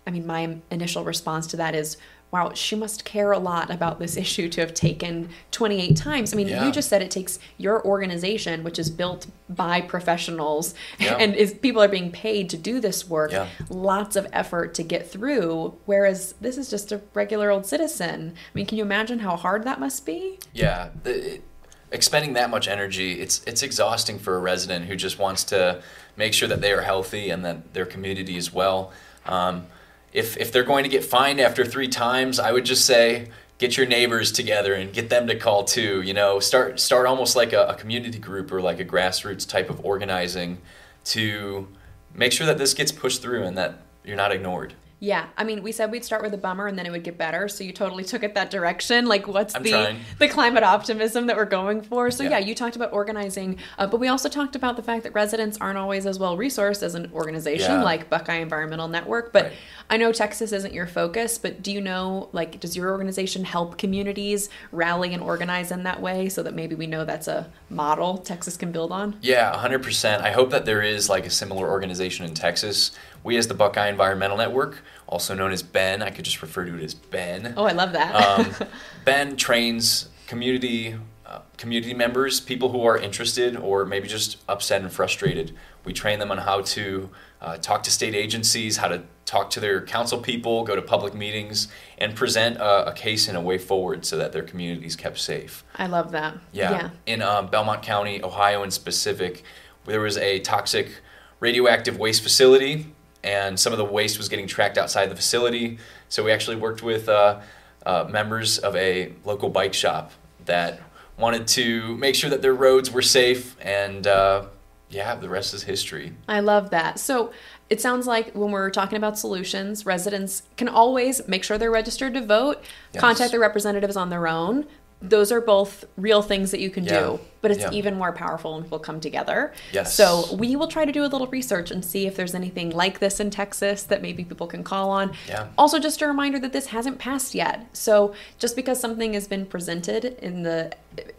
I 0.08 0.10
mean, 0.10 0.26
my 0.26 0.58
initial 0.72 1.04
response 1.04 1.46
to 1.48 1.58
that 1.58 1.76
is. 1.76 1.98
Wow, 2.34 2.52
she 2.56 2.76
must 2.76 3.06
care 3.06 3.32
a 3.32 3.38
lot 3.38 3.70
about 3.70 4.00
this 4.00 4.18
issue 4.26 4.50
to 4.50 4.62
have 4.62 4.74
taken 4.74 5.30
28 5.52 5.96
times. 5.96 6.34
I 6.34 6.36
mean, 6.36 6.48
Yeah. 6.48 6.66
you 6.66 6.72
just 6.72 6.90
said 6.90 7.04
it 7.04 7.12
takes 7.12 7.38
your 7.60 7.86
organization, 7.86 8.64
which 8.64 8.80
is 8.80 8.90
built 8.90 9.28
by 9.48 9.82
professionals, 9.82 10.74
Yeah. 10.98 11.16
and 11.20 11.36
is 11.36 11.54
people 11.54 11.82
are 11.84 11.88
being 11.88 12.12
paid 12.12 12.50
to 12.50 12.58
do 12.58 12.80
this 12.80 13.08
work, 13.08 13.32
Yeah. 13.32 13.48
lots 13.70 14.16
of 14.16 14.28
effort 14.34 14.74
to 14.74 14.84
get 14.84 15.08
through. 15.10 15.76
Whereas 15.86 16.34
this 16.42 16.58
is 16.58 16.72
just 16.72 16.92
a 16.92 17.02
regular 17.14 17.52
old 17.52 17.68
citizen. 17.68 18.34
I 18.36 18.52
mean, 18.56 18.66
can 18.66 18.80
you 18.80 18.84
imagine 18.84 19.20
how 19.20 19.36
hard 19.38 19.64
that 19.66 19.80
must 19.80 20.04
be? 20.06 20.40
yeah 20.52 20.90
it, 21.06 21.44
expending 21.92 22.34
that 22.34 22.50
much 22.50 22.68
energy 22.68 23.22
it's 23.22 23.44
it's 23.46 23.62
exhausting 23.62 24.18
for 24.18 24.36
a 24.36 24.40
resident 24.40 24.86
who 24.86 24.96
just 24.96 25.20
wants 25.20 25.44
to 25.44 25.82
make 26.18 26.34
sure 26.34 26.48
that 26.48 26.62
they 26.62 26.72
are 26.72 26.82
healthy 26.82 27.30
and 27.30 27.46
that 27.46 27.74
their 27.76 27.86
community 27.86 28.36
is 28.38 28.52
well 28.54 28.92
um, 29.26 29.66
if 30.14 30.38
if 30.38 30.52
they're 30.52 30.64
going 30.64 30.84
to 30.84 30.90
get 30.90 31.04
fined 31.04 31.40
after 31.40 31.66
three 31.66 31.88
times 31.88 32.40
i 32.40 32.52
would 32.52 32.66
just 32.66 32.86
say 32.86 33.28
get 33.58 33.78
your 33.78 33.86
neighbors 33.86 34.32
together 34.32 34.74
and 34.74 34.94
get 34.94 35.10
them 35.10 35.28
to 35.28 35.36
call 35.36 35.64
too 35.64 36.02
you 36.02 36.14
know? 36.14 36.40
Start 36.40 36.80
start 36.80 37.06
almost 37.06 37.36
like 37.36 37.54
a, 37.54 37.68
a 37.68 37.76
community 37.76 38.20
group 38.20 38.52
or 38.52 38.62
like 38.62 38.80
a 38.80 38.86
grassroots 38.86 39.48
type 39.48 39.70
of 39.70 39.84
organizing 39.86 40.58
to 41.06 41.68
make 42.14 42.32
sure 42.32 42.48
that 42.48 42.58
this 42.58 42.74
gets 42.74 42.92
pushed 42.92 43.22
through 43.22 43.44
and 43.44 43.58
that 43.58 43.82
you're 44.04 44.18
not 44.18 44.32
ignored 44.32 44.74
Yeah, 45.04 45.26
I 45.36 45.44
mean, 45.44 45.64
we 45.64 45.74
said 45.74 45.92
we'd 45.92 46.06
start 46.06 46.22
with 46.24 46.34
a 46.34 46.38
bummer 46.38 46.66
and 46.66 46.80
then 46.80 46.86
it 46.86 46.90
would 46.94 47.04
get 47.04 47.18
better. 47.18 47.50
So 47.50 47.66
you 47.66 47.74
totally 47.74 48.06
took 48.06 48.24
it 48.24 48.36
that 48.36 48.50
direction. 48.50 49.06
Like, 49.06 49.28
what's 49.28 49.54
I'm 49.54 49.62
the 49.62 49.72
trying. 49.72 50.00
the 50.18 50.30
climate 50.30 50.64
optimism 50.64 51.28
that 51.28 51.36
we're 51.36 51.44
going 51.44 51.82
for? 51.82 52.10
So 52.10 52.24
yeah, 52.24 52.30
Yeah. 52.30 52.38
you 52.40 52.56
talked 52.56 52.78
about 52.78 52.94
organizing, 52.94 53.58
uh, 53.78 53.86
but 53.86 54.00
we 54.00 54.08
also 54.08 54.30
talked 54.30 54.56
about 54.56 54.78
the 54.78 54.82
fact 54.82 55.04
that 55.04 55.14
residents 55.14 55.58
aren't 55.60 55.78
always 55.78 56.06
as 56.06 56.20
well 56.20 56.38
resourced 56.38 56.82
as 56.84 56.96
an 56.96 57.12
organization 57.14 57.72
Yeah. 57.72 57.84
like 57.84 58.10
Buckeye 58.10 58.36
Environmental 58.38 58.88
Network. 58.88 59.34
But 59.34 59.44
Right. 59.44 59.54
I 59.90 59.98
know 59.98 60.14
Texas 60.14 60.54
isn't 60.54 60.74
your 60.74 60.88
focus, 60.88 61.38
but 61.38 61.62
do 61.62 61.74
you 61.74 61.82
know, 61.82 62.30
like, 62.32 62.62
does 62.62 62.78
your 62.78 62.90
organization 62.90 63.44
help 63.44 63.78
communities 63.78 64.48
rally 64.72 65.14
and 65.14 65.22
organize 65.22 65.70
in 65.70 65.84
that 65.84 66.02
way 66.02 66.30
so 66.30 66.42
that 66.44 66.54
maybe 66.56 66.76
we 66.76 66.88
know 66.88 67.04
that's 67.04 67.28
a 67.28 67.48
model 67.70 68.20
Texas 68.20 68.56
can 68.56 68.72
build 68.72 68.94
on? 68.94 69.18
Yeah, 69.22 69.52
100%. 69.52 70.22
I 70.22 70.32
hope 70.32 70.50
that 70.52 70.64
there 70.64 70.82
is 70.82 71.10
like 71.10 71.26
a 71.26 71.30
similar 71.30 71.70
organization 71.70 72.26
in 72.26 72.34
Texas. 72.36 72.92
We, 73.24 73.38
as 73.38 73.48
the 73.48 73.54
Buckeye 73.54 73.88
Environmental 73.88 74.38
Network, 74.38 74.82
also 75.08 75.34
known 75.34 75.52
as 75.52 75.64
Ben, 75.64 76.02
I 76.02 76.10
could 76.10 76.26
just 76.26 76.42
refer 76.42 76.66
to 76.66 76.76
it 76.76 76.84
as 76.84 76.94
Ben. 76.94 77.54
Oh, 77.56 77.64
I 77.64 77.72
love 77.72 77.94
that. 77.94 78.14
Um, 78.14 78.68
ben 79.06 79.36
trains 79.38 80.10
community 80.28 80.96
uh, 81.26 81.40
community 81.58 81.94
members, 81.94 82.40
people 82.40 82.70
who 82.70 82.84
are 82.84 82.98
interested 82.98 83.56
or 83.56 83.86
maybe 83.86 84.08
just 84.08 84.38
upset 84.48 84.82
and 84.82 84.92
frustrated. 84.92 85.56
We 85.86 85.94
train 85.94 86.20
them 86.20 86.32
on 86.32 86.40
how 86.40 86.62
to 86.62 87.10
uh, 87.42 87.58
talk 87.58 87.84
to 87.84 87.92
state 87.92 88.14
agencies, 88.14 88.78
how 88.78 88.88
to 88.90 89.04
talk 89.26 89.50
to 89.52 89.60
their 89.60 89.82
council 89.82 90.20
people, 90.20 90.64
go 90.64 90.76
to 90.76 90.82
public 90.82 91.14
meetings, 91.14 91.70
and 91.98 92.16
present 92.16 92.58
a, 92.58 92.90
a 92.90 92.94
case 92.94 93.28
and 93.28 93.38
a 93.38 93.42
way 93.42 93.58
forward 93.58 94.06
so 94.06 94.18
that 94.18 94.32
their 94.32 94.44
community 94.44 94.86
is 94.86 94.96
kept 94.96 95.18
safe. 95.18 95.64
I 95.76 95.88
love 95.88 96.12
that. 96.12 96.38
Yeah. 96.52 96.92
In 97.06 97.22
uh, 97.22 97.42
Belmont 97.44 97.82
County, 97.82 98.24
Ohio, 98.24 98.64
in 98.64 98.72
specific, 98.72 99.44
there 99.86 100.02
was 100.02 100.18
a 100.18 100.40
toxic 100.40 101.02
radioactive 101.40 101.98
waste 101.98 102.22
facility, 102.22 102.93
and 103.24 103.60
some 103.60 103.72
of 103.74 103.78
the 103.78 103.86
waste 103.86 104.18
was 104.18 104.30
getting 104.30 104.48
tracked 104.48 104.78
outside 104.78 105.10
the 105.10 105.16
facility. 105.16 105.78
So 106.10 106.24
we 106.24 106.32
actually 106.32 106.58
worked 106.58 106.84
with 106.84 107.08
uh, 107.10 107.40
uh, 107.86 108.08
members 108.10 108.58
of 108.60 108.76
a 108.76 109.12
local 109.26 109.50
bike 109.50 109.74
shop 109.74 110.12
that 110.46 110.80
wanted 111.18 111.48
to 111.48 111.96
make 111.98 112.16
sure 112.16 112.30
that 112.30 112.42
their 112.42 112.54
roads 112.54 112.92
were 112.92 113.02
safe, 113.02 113.56
and 113.62 114.06
uh, 114.08 114.46
yeah, 114.90 115.16
the 115.16 115.30
rest 115.30 115.54
is 115.54 115.64
history. 115.64 116.14
I 116.28 116.40
love 116.40 116.70
that. 116.72 117.00
So 117.00 117.32
it 117.70 117.82
sounds 117.82 118.06
like 118.08 118.34
when 118.34 118.52
we're 118.52 118.70
talking 118.70 118.98
about 118.98 119.18
solutions, 119.18 119.86
residents 119.86 120.44
can 120.58 120.68
always 120.68 121.28
make 121.28 121.44
sure 121.44 121.58
they're 121.58 121.72
registered 121.72 122.14
to 122.16 122.22
vote, 122.26 122.64
Yes. 122.94 123.02
contact 123.02 123.32
their 123.32 123.40
representatives 123.40 123.96
on 123.96 124.10
their 124.10 124.28
own. 124.28 124.66
Those 125.04 125.34
are 125.34 125.42
both 125.42 125.84
real 125.98 126.22
things 126.22 126.52
that 126.52 126.62
you 126.62 126.70
can 126.70 126.86
Yeah. 126.86 127.00
do, 127.02 127.20
but 127.42 127.52
it's 127.52 127.60
Yeah. 127.60 127.72
even 127.72 127.96
more 127.96 128.14
powerful 128.14 128.54
when 128.54 128.64
people 128.64 128.80
come 128.80 129.02
together. 129.02 129.52
Yes. 129.74 129.94
So 129.94 130.34
we 130.34 130.56
will 130.56 130.70
try 130.70 130.86
to 130.86 130.94
do 130.94 131.04
a 131.04 131.08
little 131.08 131.28
research 131.28 131.72
and 131.72 131.84
see 131.84 132.08
if 132.08 132.16
there's 132.16 132.34
anything 132.34 132.70
like 132.70 133.00
this 133.00 133.20
in 133.20 133.30
Texas 133.30 133.84
that 133.84 134.02
maybe 134.02 134.24
people 134.24 134.48
can 134.48 134.64
call 134.64 134.90
on. 134.92 135.12
Yeah. 135.28 135.48
Also, 135.58 135.78
just 135.78 136.02
a 136.02 136.08
reminder 136.08 136.40
that 136.40 136.54
this 136.54 136.68
hasn't 136.68 137.00
passed 137.00 137.36
yet. 137.36 137.66
So 137.74 138.14
just 138.40 138.56
because 138.56 138.80
something 138.80 139.14
has 139.14 139.28
been 139.28 139.46
presented 139.46 140.06
in 140.22 140.44
the 140.44 140.72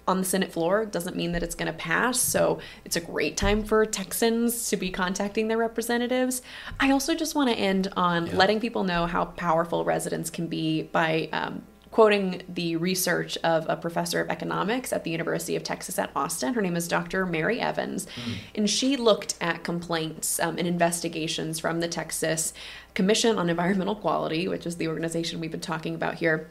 on 0.07 0.19
the 0.21 0.25
Senate 0.25 0.53
floor 0.53 0.85
doesn't 0.85 1.17
mean 1.17 1.33
that 1.33 1.43
it's 1.43 1.57
going 1.57 1.67
to 1.67 1.77
pass. 1.77 2.21
So 2.21 2.59
it's 2.85 2.95
a 2.95 3.01
great 3.01 3.37
time 3.37 3.65
for 3.65 3.85
Texans 3.85 4.69
to 4.71 4.77
be 4.77 4.89
contacting 4.91 5.49
their 5.49 5.59
representatives. 5.59 6.43
I 6.79 6.91
also 6.93 7.15
just 7.15 7.35
want 7.35 7.51
to 7.51 7.57
end 7.57 7.89
on 7.97 8.27
Yeah. 8.29 8.37
letting 8.37 8.61
people 8.61 8.85
know 8.85 9.07
how 9.07 9.25
powerful 9.25 9.85
residents 9.85 10.31
can 10.31 10.47
be 10.47 10.83
by. 10.83 11.29
Um, 11.33 11.63
Quoting 11.95 12.43
the 12.49 12.75
research 12.75 13.39
of 13.45 13.67
a 13.69 13.77
professor 13.77 14.21
of 14.21 14.29
economics 14.29 14.93
at 14.93 15.05
the 15.05 15.13
University 15.13 15.55
of 15.55 15.63
Texas 15.63 15.97
at 15.97 16.11
Austin. 16.17 16.55
Her 16.55 16.61
name 16.61 16.75
is 16.75 16.89
Dr. 16.89 17.25
Mary 17.25 17.61
Evans. 17.61 18.09
And 18.57 18.69
she 18.69 18.97
looked 18.97 19.37
at 19.41 19.63
complaints 19.63 20.41
um, 20.41 20.59
and 20.59 20.67
investigations 20.67 21.61
from 21.61 21.79
the 21.79 21.87
Texas 21.87 22.53
Commission 22.95 23.39
on 23.39 23.49
Environmental 23.49 23.95
Quality, 23.95 24.49
which 24.49 24.67
is 24.67 24.75
the 24.75 24.89
organization 24.89 25.39
we've 25.39 25.53
been 25.53 25.61
talking 25.61 25.95
about 25.95 26.17
here, 26.17 26.49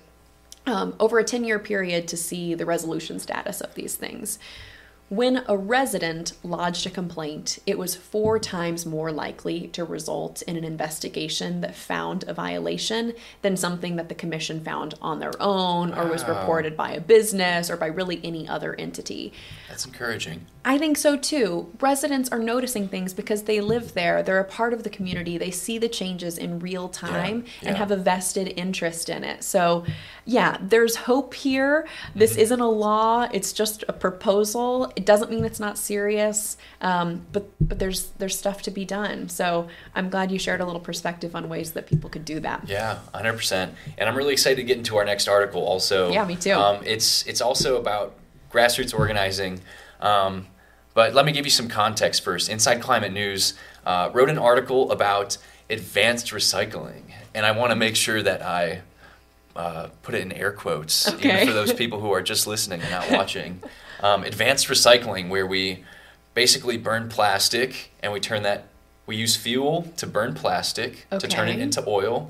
um, 0.66 0.96
over 0.98 1.20
a 1.20 1.26
10 1.26 1.44
year 1.44 1.60
period 1.60 2.08
to 2.08 2.16
see 2.16 2.54
the 2.54 2.66
resolution 2.66 3.20
status 3.20 3.60
of 3.60 3.76
these 3.76 3.98
things. 3.98 4.40
When 5.14 5.44
a 5.48 5.56
resident 5.56 6.34
lodged 6.42 6.88
a 6.88 6.90
complaint, 6.90 7.60
it 7.68 7.78
was 7.78 7.96
four 7.96 8.40
times 8.40 8.84
more 8.84 9.12
likely 9.12 9.68
to 9.68 9.84
result 9.84 10.42
in 10.42 10.58
an 10.58 10.64
investigation 10.64 11.62
that 11.62 11.76
found 11.76 12.24
a 12.28 12.34
violation 12.34 13.14
than 13.44 13.56
something 13.56 13.96
that 13.98 14.10
the 14.10 14.16
commission 14.16 14.60
found 14.64 14.96
on 15.04 15.20
their 15.20 15.40
own 15.40 15.94
or 15.94 16.08
was 16.08 16.28
reported 16.28 16.76
by 16.76 16.94
a 16.94 17.00
business 17.00 17.70
or 17.70 17.78
by 17.78 17.86
really 17.86 18.22
any 18.24 18.48
other 18.48 18.74
entity. 18.74 19.32
That's 19.70 19.86
encouraging. 19.86 20.48
I 20.66 20.78
think 20.80 20.98
so 20.98 21.16
too. 21.18 21.70
Residents 21.80 22.30
are 22.30 22.40
noticing 22.40 22.88
things 22.88 23.14
because 23.14 23.44
they 23.44 23.60
live 23.62 23.94
there. 23.94 24.24
They're 24.24 24.40
a 24.40 24.46
part 24.46 24.74
of 24.74 24.82
the 24.84 24.90
community. 24.90 25.38
They 25.38 25.52
see 25.52 25.78
the 25.78 25.90
changes 25.90 26.38
in 26.40 26.58
real 26.60 26.88
time 26.90 27.44
Yeah, 27.62 27.70
and 27.70 27.78
have 27.78 27.92
a 27.92 27.98
vested 27.98 28.48
interest 28.56 29.10
in 29.10 29.24
it. 29.26 29.44
So, 29.44 29.84
yeah, 30.26 30.58
there's 30.62 30.96
hope 30.96 31.36
here. 31.36 31.86
This 32.16 32.32
Mm-hmm. 32.32 32.42
isn't 32.42 32.60
a 32.62 32.70
law. 32.70 33.28
It's 33.32 33.52
just 33.54 33.84
a 33.90 33.94
proposal. 33.94 34.92
It 35.04 35.06
doesn't 35.06 35.30
mean 35.30 35.44
it's 35.44 35.60
not 35.60 35.78
serious, 35.78 36.56
um, 36.80 37.26
but 37.34 37.46
but 37.60 37.78
there's 37.78 38.12
there's 38.20 38.40
stuff 38.40 38.62
to 38.62 38.72
be 38.72 38.86
done. 38.86 39.28
So 39.28 39.68
I'm 39.94 40.10
glad 40.10 40.32
you 40.32 40.40
shared 40.40 40.62
a 40.62 40.66
little 40.66 40.80
perspective 40.80 41.36
on 41.36 41.50
ways 41.50 41.74
that 41.74 41.88
people 41.88 42.10
could 42.10 42.24
do 42.24 42.40
that. 42.40 42.64
Yeah, 42.70 43.00
hundred 43.14 43.34
percent. 43.34 43.74
And 43.98 44.08
I'm 44.08 44.16
really 44.16 44.32
excited 44.32 44.56
to 44.56 44.64
get 44.64 44.78
into 44.78 44.96
our 44.96 45.04
next 45.04 45.28
article. 45.28 45.62
Also, 45.62 46.10
Yeah, 46.10 46.24
me 46.24 46.38
too. 46.38 46.54
Um, 46.54 46.78
it's 46.86 47.28
it's 47.28 47.42
also 47.42 47.76
about 47.82 48.16
grassroots 48.50 48.98
organizing. 48.98 49.60
Um, 50.00 50.48
but 50.94 51.14
let 51.14 51.26
me 51.26 51.34
give 51.34 51.44
you 51.46 51.52
some 51.52 51.68
context 51.68 52.24
first. 52.24 52.48
Inside 52.48 52.80
Climate 52.82 53.12
News 53.12 53.56
uh, 53.86 54.10
wrote 54.14 54.30
an 54.30 54.38
article 54.38 54.90
about 54.90 55.38
advanced 55.70 56.28
recycling, 56.28 57.02
and 57.36 57.46
I 57.46 57.52
want 57.52 57.72
to 57.72 57.76
make 57.76 57.98
sure 57.98 58.24
that 58.24 58.42
I 58.42 58.84
uh, 59.58 59.90
put 60.02 60.16
it 60.16 60.22
in 60.22 60.32
air 60.32 60.54
quotes, 60.54 61.10
Okay. 61.14 61.34
even 61.42 61.48
for 61.50 61.54
those 61.54 61.74
people 61.74 62.00
who 62.00 62.12
are 62.14 62.22
just 62.22 62.48
listening 62.48 62.80
and 62.82 62.90
not 62.90 63.12
watching. 63.12 63.62
Um, 64.04 64.24
advanced 64.24 64.68
recycling, 64.68 65.30
where 65.30 65.48
we 65.48 65.84
basically 66.34 66.78
burn 66.78 67.08
plastic 67.10 67.92
and 68.02 68.12
we 68.12 68.20
turn 68.20 68.44
that, 68.44 68.68
we 69.06 69.16
use 69.16 69.36
fuel 69.38 69.88
to 69.98 70.06
burn 70.06 70.34
plastic 70.34 71.08
to 71.10 71.28
turn 71.28 71.48
it 71.48 71.60
into 71.60 71.84
oil, 71.88 72.30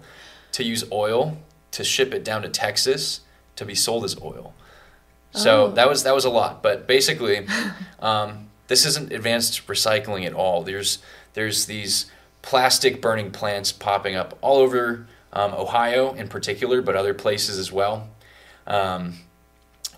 to 0.53 0.63
use 0.63 0.84
oil 0.92 1.38
to 1.72 1.84
ship 1.84 2.13
it 2.13 2.24
down 2.24 2.44
to 2.44 2.50
Texas 2.50 3.22
to 3.56 3.65
be 3.65 3.75
sold 3.75 4.03
as 4.06 4.15
oil. 4.22 4.53
So 5.32 5.65
Oh. 5.65 5.72
that 5.72 5.89
was 5.89 6.03
that 6.03 6.13
was 6.13 6.25
a 6.25 6.30
lot, 6.30 6.62
but 6.62 6.86
basically, 6.88 7.48
um, 8.00 8.50
this 8.68 8.86
isn't 8.86 9.12
advanced 9.12 9.65
recycling 9.68 10.25
at 10.25 10.34
all. 10.34 10.62
There's 10.63 11.00
there's 11.34 11.65
these 11.65 12.06
plastic 12.44 13.01
burning 13.01 13.32
plants 13.32 13.72
popping 13.72 14.15
up 14.15 14.38
all 14.42 14.58
over 14.58 15.08
um, 15.32 15.53
Ohio 15.53 16.13
in 16.13 16.27
particular, 16.27 16.84
but 16.84 16.96
other 16.96 17.15
places 17.15 17.58
as 17.58 17.72
well, 17.72 18.10
um, 18.68 19.15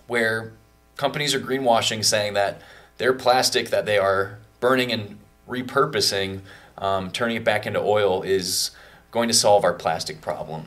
where 0.06 0.52
companies 0.96 1.34
are 1.34 1.40
greenwashing, 1.40 2.04
saying 2.04 2.34
that 2.34 2.60
their 2.98 3.12
plastic 3.12 3.70
that 3.70 3.86
they 3.86 3.98
are 3.98 4.38
burning 4.60 4.92
and 4.92 5.18
repurposing, 5.48 6.40
um, 6.78 7.10
turning 7.10 7.36
it 7.36 7.44
back 7.44 7.66
into 7.66 7.80
oil, 7.80 8.22
is 8.22 8.70
going 9.10 9.28
to 9.28 9.34
solve 9.34 9.64
our 9.64 9.74
plastic 9.74 10.20
problem. 10.20 10.66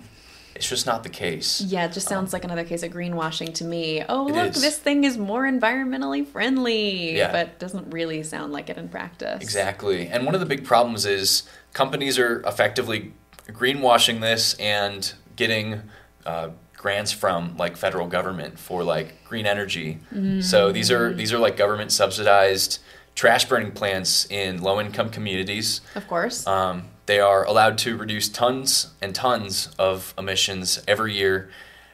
It's 0.56 0.68
just 0.68 0.86
not 0.86 1.04
the 1.04 1.10
case. 1.10 1.62
Yeah, 1.62 1.86
it 1.86 1.94
just 1.94 2.10
sounds 2.10 2.34
like 2.34 2.44
another 2.44 2.66
case 2.66 2.84
of 2.84 2.92
greenwashing 2.92 3.54
to 3.56 3.64
me. 3.64 4.04
Oh, 4.10 4.26
look, 4.26 4.56
is. 4.56 4.62
this 4.62 4.78
thing 4.78 5.06
is 5.06 5.18
more 5.18 5.44
environmentally 5.44 6.28
friendly. 6.28 7.16
Yeah. 7.16 7.32
But 7.32 7.60
doesn't 7.60 7.92
really 7.92 8.24
sound 8.24 8.52
like 8.52 8.70
it 8.70 8.78
in 8.78 8.90
practice. 8.90 9.42
Exactly. 9.42 10.08
And 10.08 10.26
one 10.26 10.36
of 10.36 10.42
the 10.42 10.46
big 10.46 10.66
problems 10.66 11.06
is 11.06 11.44
companies 11.72 12.20
are 12.20 12.42
effectively 12.42 13.14
greenwashing 13.48 14.20
this 14.20 14.54
and 14.56 15.14
getting 15.38 15.82
uh, 16.26 16.50
grants 16.80 17.12
from 17.12 17.58
like 17.58 17.76
federal 17.76 18.08
government 18.08 18.58
for 18.58 18.84
like 18.84 19.22
green 19.26 19.46
energy. 19.46 20.00
So 20.42 20.72
these 20.72 20.90
are 20.90 21.14
these 21.14 21.34
are 21.34 21.38
like 21.38 21.58
government 21.58 21.92
subsidized 21.92 22.80
trash 23.16 23.44
burning 23.50 23.72
plants 23.72 24.26
in 24.32 24.62
low 24.62 24.80
income 24.80 25.10
communities. 25.10 25.82
Of 25.94 26.08
course. 26.08 26.48
Um, 26.48 26.86
they 27.06 27.20
are 27.20 27.44
allowed 27.44 27.78
to 27.80 27.98
reduce 27.98 28.30
tons 28.30 28.94
and 29.02 29.14
tons 29.14 29.76
of 29.78 30.14
emissions 30.18 30.82
every 30.88 31.14
year, 31.14 31.50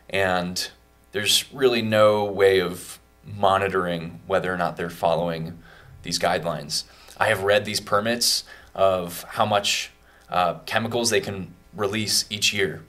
and 0.08 0.70
there's 1.14 1.52
really 1.52 1.82
no 1.82 2.26
way 2.26 2.62
of 2.62 3.00
monitoring 3.26 4.20
whether 4.28 4.54
or 4.54 4.58
not 4.58 4.78
they're 4.78 4.92
following 4.92 5.58
these 6.04 6.20
guidelines. 6.20 6.84
I 7.18 7.30
have 7.30 7.42
read 7.42 7.66
these 7.66 7.80
permits 7.80 8.44
of 8.76 9.24
how 9.30 9.48
much 9.48 9.90
uh, 10.30 10.60
chemicals 10.68 11.10
they 11.10 11.22
can 11.22 11.56
release 11.74 12.26
each 12.30 12.54
year, 12.54 12.84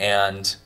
and 0.00 0.56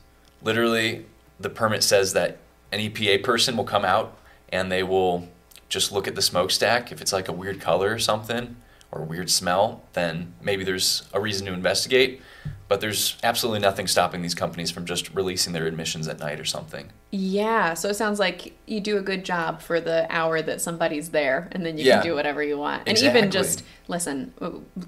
literally 0.41 1.05
the 1.39 1.49
permit 1.49 1.83
says 1.83 2.13
that 2.13 2.37
an 2.71 2.79
EPA 2.79 3.23
person 3.23 3.57
will 3.57 3.63
come 3.63 3.85
out 3.85 4.17
and 4.49 4.71
they 4.71 4.83
will 4.83 5.27
just 5.69 5.91
look 5.91 6.07
at 6.07 6.15
the 6.15 6.21
smokestack. 6.21 6.91
If 6.91 7.01
it's 7.01 7.13
like 7.13 7.27
a 7.27 7.33
weird 7.33 7.61
color 7.61 7.93
or 7.93 7.99
something 7.99 8.55
or 8.91 9.01
a 9.01 9.05
weird 9.05 9.29
smell, 9.29 9.83
then 9.93 10.33
maybe 10.41 10.63
there's 10.63 11.03
a 11.13 11.19
reason 11.19 11.45
to 11.47 11.53
investigate. 11.53 12.21
But 12.67 12.81
there's 12.81 13.17
absolutely 13.23 13.59
nothing 13.61 13.87
stopping 13.87 14.21
these 14.21 14.35
companies 14.35 14.69
from 14.69 14.85
just 14.85 15.13
releasing 15.15 15.53
their 15.53 15.65
emissions 15.67 16.07
at 16.07 16.19
night 16.19 16.39
or 16.39 16.45
something. 16.45 16.89
yeah, 17.11 17.73
so 17.73 17.89
it 17.89 17.95
sounds 17.95 18.19
like 18.19 18.55
you 18.67 18.79
do 18.79 18.97
a 18.97 19.01
good 19.01 19.25
job 19.25 19.59
for 19.61 19.81
the 19.81 20.05
hour 20.11 20.39
that 20.43 20.61
somebody's 20.61 21.09
there, 21.09 21.49
and 21.51 21.65
then 21.65 21.79
you 21.79 21.85
Yeah. 21.85 21.95
can 21.97 22.03
do 22.05 22.13
whatever 22.15 22.43
you 22.43 22.59
want. 22.59 22.83
And 22.87 22.95
even 22.99 23.31
just 23.31 23.63
listen. 23.87 24.33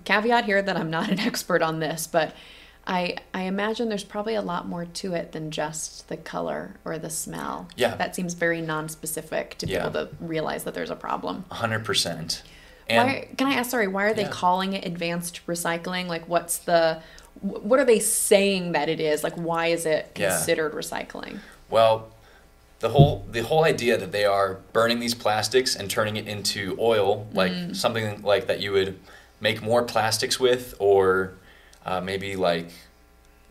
Caveat 0.05 0.45
here 0.45 0.61
that 0.61 0.77
I'm 0.77 0.91
not 0.91 1.09
an 1.09 1.19
expert 1.29 1.63
on 1.63 1.79
this, 1.79 2.05
but 2.05 2.35
I 2.91 3.15
I 3.33 3.43
imagine 3.43 3.87
there's 3.87 4.03
probably 4.03 4.35
a 4.35 4.41
lot 4.41 4.67
more 4.67 4.85
to 4.85 5.13
it 5.13 5.31
than 5.31 5.49
just 5.49 6.09
the 6.09 6.17
color 6.17 6.75
or 6.83 6.99
the 6.99 7.09
smell. 7.09 7.67
Yeah. 7.77 7.95
that 7.95 8.15
seems 8.15 8.33
very 8.33 8.61
non-specific 8.61 9.57
to 9.59 9.65
be 9.65 9.73
Yeah. 9.73 9.87
able 9.87 10.05
to 10.05 10.09
realize 10.19 10.65
that 10.65 10.73
there's 10.73 10.89
a 10.89 10.95
problem. 10.95 11.45
100%. 11.49 12.41
And 12.89 13.07
why, 13.07 13.27
can 13.37 13.47
I 13.47 13.53
ask? 13.53 13.71
Sorry, 13.71 13.87
why 13.87 14.03
are 14.03 14.13
they 14.13 14.23
Yeah. 14.23 14.29
calling 14.29 14.73
it 14.73 14.85
advanced 14.85 15.45
recycling? 15.47 16.07
Like, 16.07 16.27
what's 16.27 16.57
the 16.57 16.99
what 17.39 17.79
are 17.79 17.85
they 17.85 17.99
saying 17.99 18.73
that 18.73 18.89
it 18.89 18.99
is? 18.99 19.23
Like, 19.23 19.35
why 19.35 19.67
is 19.67 19.85
it 19.85 20.11
Yeah. 20.17 20.35
considered 20.35 20.73
recycling? 20.73 21.39
Well, 21.69 22.09
the 22.81 22.89
whole 22.89 23.25
the 23.31 23.41
whole 23.43 23.63
idea 23.63 23.95
that 23.97 24.11
they 24.11 24.25
are 24.25 24.57
burning 24.73 24.99
these 24.99 25.15
plastics 25.15 25.75
and 25.77 25.89
turning 25.89 26.17
it 26.17 26.27
into 26.27 26.75
oil, 26.77 27.27
like 27.31 27.53
mm. 27.53 27.73
something 27.75 28.21
like 28.21 28.47
that 28.47 28.59
you 28.59 28.73
would 28.73 28.99
make 29.39 29.61
more 29.61 29.81
plastics 29.81 30.39
with, 30.41 30.75
or 30.77 31.33
uh, 31.85 32.01
maybe 32.01 32.35
like 32.35 32.69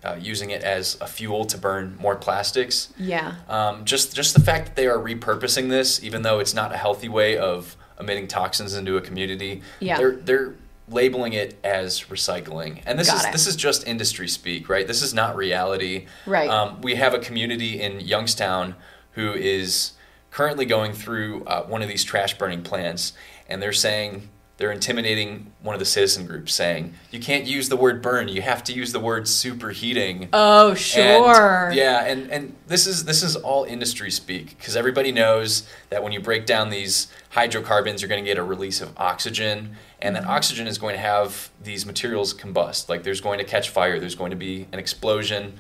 uh, 0.05 0.17
using 0.19 0.51
it 0.51 0.63
as 0.63 0.97
a 1.01 1.07
fuel 1.07 1.45
to 1.45 1.59
burn 1.59 1.97
more 2.01 2.17
plastics. 2.17 2.89
Yeah, 2.99 3.35
Um, 3.49 3.85
just 3.85 4.15
just 4.15 4.35
the 4.35 4.41
fact 4.41 4.67
that 4.67 4.77
they 4.77 4.87
are 4.87 4.97
repurposing 4.99 5.69
this, 5.69 6.03
even 6.03 6.23
though 6.23 6.39
it's 6.39 6.55
not 6.55 6.73
a 6.73 6.77
healthy 6.77 7.09
way 7.09 7.37
of 7.37 7.77
emitting 7.99 8.27
toxins 8.29 8.75
into 8.75 8.97
a 8.97 9.01
community, 9.03 9.63
Yeah. 9.81 9.99
they're 9.99 10.13
they're 10.17 10.55
labeling 10.89 11.35
it 11.35 11.57
as 11.63 12.01
recycling, 12.05 12.81
and 12.87 12.99
this 12.99 13.09
Got 13.09 13.19
is 13.21 13.25
it. 13.27 13.33
this 13.33 13.47
is 13.47 13.57
just 13.57 13.87
industry 13.87 14.27
speak, 14.27 14.69
right? 14.69 14.87
This 14.87 15.03
is 15.03 15.13
not 15.15 15.37
reality. 15.37 16.07
Right. 16.27 16.49
Um, 16.51 16.81
we 16.81 16.95
have 16.97 17.15
a 17.15 17.19
community 17.19 17.81
in 17.81 18.01
Youngstown 18.01 18.75
who 19.13 19.33
is 19.35 19.93
currently 20.31 20.65
going 20.65 20.93
through 20.93 21.45
uh, 21.45 21.63
one 21.65 21.83
of 21.83 21.89
these 21.89 22.03
trash 22.05 22.39
burning 22.39 22.63
plants, 22.63 23.13
and 23.49 23.61
they're 23.63 23.73
saying 23.73 24.31
they're 24.61 24.71
intimidating 24.71 25.51
one 25.63 25.75
of 25.75 25.79
the 25.79 25.87
citizen 25.87 26.27
groups, 26.27 26.53
saying 26.55 26.93
you 27.11 27.19
can't 27.19 27.47
use 27.47 27.71
the 27.71 27.77
word 27.77 28.03
burn, 28.03 28.29
you 28.29 28.43
have 28.43 28.63
to 28.65 28.75
use 28.75 28.93
the 28.93 29.01
word 29.01 29.25
superheating. 29.25 30.29
Oh, 30.35 30.71
And- 30.71 30.79
sure. 30.79 31.71
yeah, 31.75 32.05
and 32.05 32.31
and 32.31 32.55
this 32.67 32.87
is 32.87 33.05
this 33.07 33.23
is 33.23 33.37
all 33.37 33.65
industry 33.65 34.11
speak 34.11 34.57
because 34.59 34.77
everybody 34.77 35.13
knows 35.13 35.67
that 35.89 36.03
when 36.03 36.13
you 36.13 36.21
break 36.21 36.45
down 36.45 36.69
these 36.69 37.09
hydrocarbons, 37.31 38.03
you're 38.03 38.09
going 38.11 38.23
to 38.23 38.29
get 38.31 38.37
a 38.39 38.43
release 38.45 38.81
of 38.83 38.93
oxygen, 38.99 39.77
and 40.01 40.15
Mm-hmm. 40.15 40.25
that 40.27 40.31
oxygen 40.31 40.67
is 40.67 40.77
going 40.79 40.95
to 40.95 41.01
have 41.01 41.51
these 41.63 41.87
materials 41.87 42.35
combust. 42.35 42.89
Like 42.91 43.03
there's 43.03 43.23
going 43.23 43.39
to 43.39 43.45
catch 43.45 43.71
fire, 43.71 43.99
there's 43.99 44.15
going 44.15 44.31
to 44.31 44.37
be 44.37 44.67
an 44.73 44.79
explosion, 44.79 45.55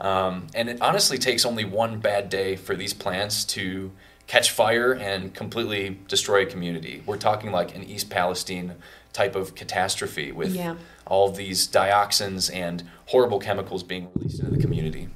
um, 0.00 0.46
and 0.54 0.70
it 0.70 0.80
honestly 0.80 1.18
takes 1.18 1.44
only 1.44 1.64
one 1.66 1.98
bad 2.00 2.30
day 2.30 2.56
for 2.56 2.74
these 2.74 2.94
plants 2.94 3.44
to 3.56 3.92
catch 4.26 4.50
fire 4.50 4.92
and 4.92 5.32
completely 5.34 5.98
destroy 6.08 6.42
a 6.42 6.46
community. 6.46 7.02
We're 7.06 7.16
talking 7.16 7.52
like 7.52 7.74
an 7.76 7.84
East 7.84 8.10
Palestine 8.10 8.74
type 9.12 9.36
of 9.36 9.54
catastrophe 9.54 10.32
with 10.32 10.54
Yeah. 10.54 10.74
all 11.06 11.28
of 11.28 11.36
these 11.36 11.66
dioxins 11.68 12.52
and 12.54 12.82
horrible 13.06 13.38
chemicals 13.38 13.82
being 13.82 14.08
released 14.14 14.40
into 14.40 14.50
the 14.54 14.60
community. 14.60 15.08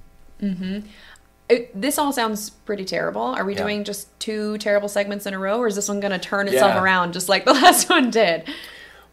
It, 1.49 1.79
this 1.79 1.99
all 1.99 2.13
sounds 2.13 2.51
pretty 2.51 2.85
terrible. 2.85 3.23
Are 3.23 3.45
we 3.45 3.55
Yeah. 3.55 3.63
doing 3.63 3.83
just 3.85 4.07
two 4.21 4.57
terrible 4.59 4.89
segments 4.89 5.27
in 5.27 5.35
a 5.35 5.39
row, 5.39 5.59
or 5.59 5.67
is 5.67 5.75
this 5.75 5.89
one 5.89 5.99
going 5.99 6.13
to 6.13 6.19
turn 6.19 6.47
itself 6.47 6.75
Yeah. 6.75 6.83
around 6.83 7.13
just 7.13 7.29
like 7.29 7.45
the 7.45 7.53
last 7.65 7.89
one 7.91 8.11
did? 8.11 8.45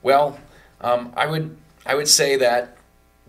Well, 0.03 0.39
um, 0.79 1.11
I 1.17 1.25
would 1.25 1.57
I 1.85 1.95
would 1.95 2.07
say 2.07 2.35
that 2.35 2.76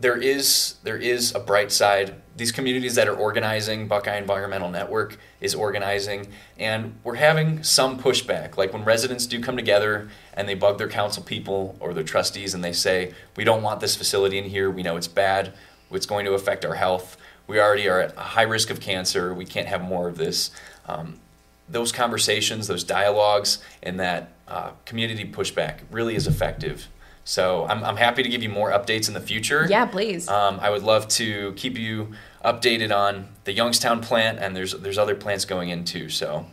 there 0.01 0.17
is 0.17 0.77
there 0.85 0.97
is 0.97 1.35
a 1.35 1.41
bright 1.41 1.73
side. 1.73 2.15
These 2.37 2.53
communities 2.53 2.95
that 2.95 3.09
are 3.09 3.17
organizing, 3.17 3.89
Buckeye 3.89 4.17
Environmental 4.17 4.71
Network 4.71 5.19
is 5.41 5.55
organizing, 5.55 6.29
and 6.57 6.95
we're 7.03 7.17
having 7.17 7.65
some 7.65 7.99
pushback. 7.99 8.57
Like 8.57 8.73
when 8.73 8.85
residents 8.85 9.27
do 9.27 9.41
come 9.41 9.57
together 9.57 10.09
and 10.35 10.49
they 10.49 10.55
bug 10.55 10.79
their 10.79 10.89
council 10.89 11.23
people 11.25 11.77
or 11.81 11.93
their 11.93 12.05
trustees, 12.05 12.55
and 12.55 12.63
they 12.63 12.73
say, 12.73 13.13
"We 13.37 13.43
don't 13.43 13.63
want 13.63 13.81
this 13.81 13.97
facility 13.97 14.39
in 14.39 14.45
here. 14.45 14.71
We 14.71 14.85
know 14.85 14.97
it's 14.97 15.09
bad. 15.09 15.53
It's 15.91 16.07
going 16.07 16.27
to 16.27 16.35
affect 16.35 16.65
our 16.65 16.75
health. 16.75 17.17
We 17.49 17.59
already 17.59 17.89
are 17.89 18.01
at 18.01 18.17
a 18.17 18.21
high 18.21 18.43
risk 18.43 18.71
of 18.71 18.81
cancer. 18.81 19.35
We 19.35 19.45
can't 19.45 19.67
have 19.67 19.83
more 19.83 20.09
of 20.09 20.17
this." 20.17 20.53
Um, 20.87 21.19
those 21.69 21.93
conversations, 21.93 22.67
those 22.67 22.85
dialogues, 22.85 23.59
and 23.83 24.01
that 24.01 24.33
uh, 24.47 24.71
community 24.87 25.31
pushback 25.31 25.81
really 25.91 26.15
is 26.15 26.27
effective. 26.27 26.89
So 27.29 27.67
I'm, 27.67 27.85
I'm 27.85 27.99
happy 27.99 28.23
to 28.23 28.29
give 28.31 28.43
you 28.43 28.49
more 28.49 28.71
updates 28.71 29.07
in 29.07 29.13
the 29.13 29.21
future. 29.21 29.67
Yeah, 29.69 29.85
please. 29.85 30.29
Um, 30.29 30.59
I 30.63 30.71
would 30.71 30.83
love 30.83 31.09
to 31.09 31.53
keep 31.57 31.77
you 31.77 32.15
updated 32.43 32.91
on 32.91 33.29
the 33.45 33.53
Youngstown 33.53 34.01
plant, 34.01 34.39
and 34.39 34.57
there's 34.57 34.73
there's 34.73 34.97
other 34.97 35.15
plants 35.15 35.45
going 35.45 35.69
in 35.69 35.85
too. 35.85 36.09
So 36.09 36.47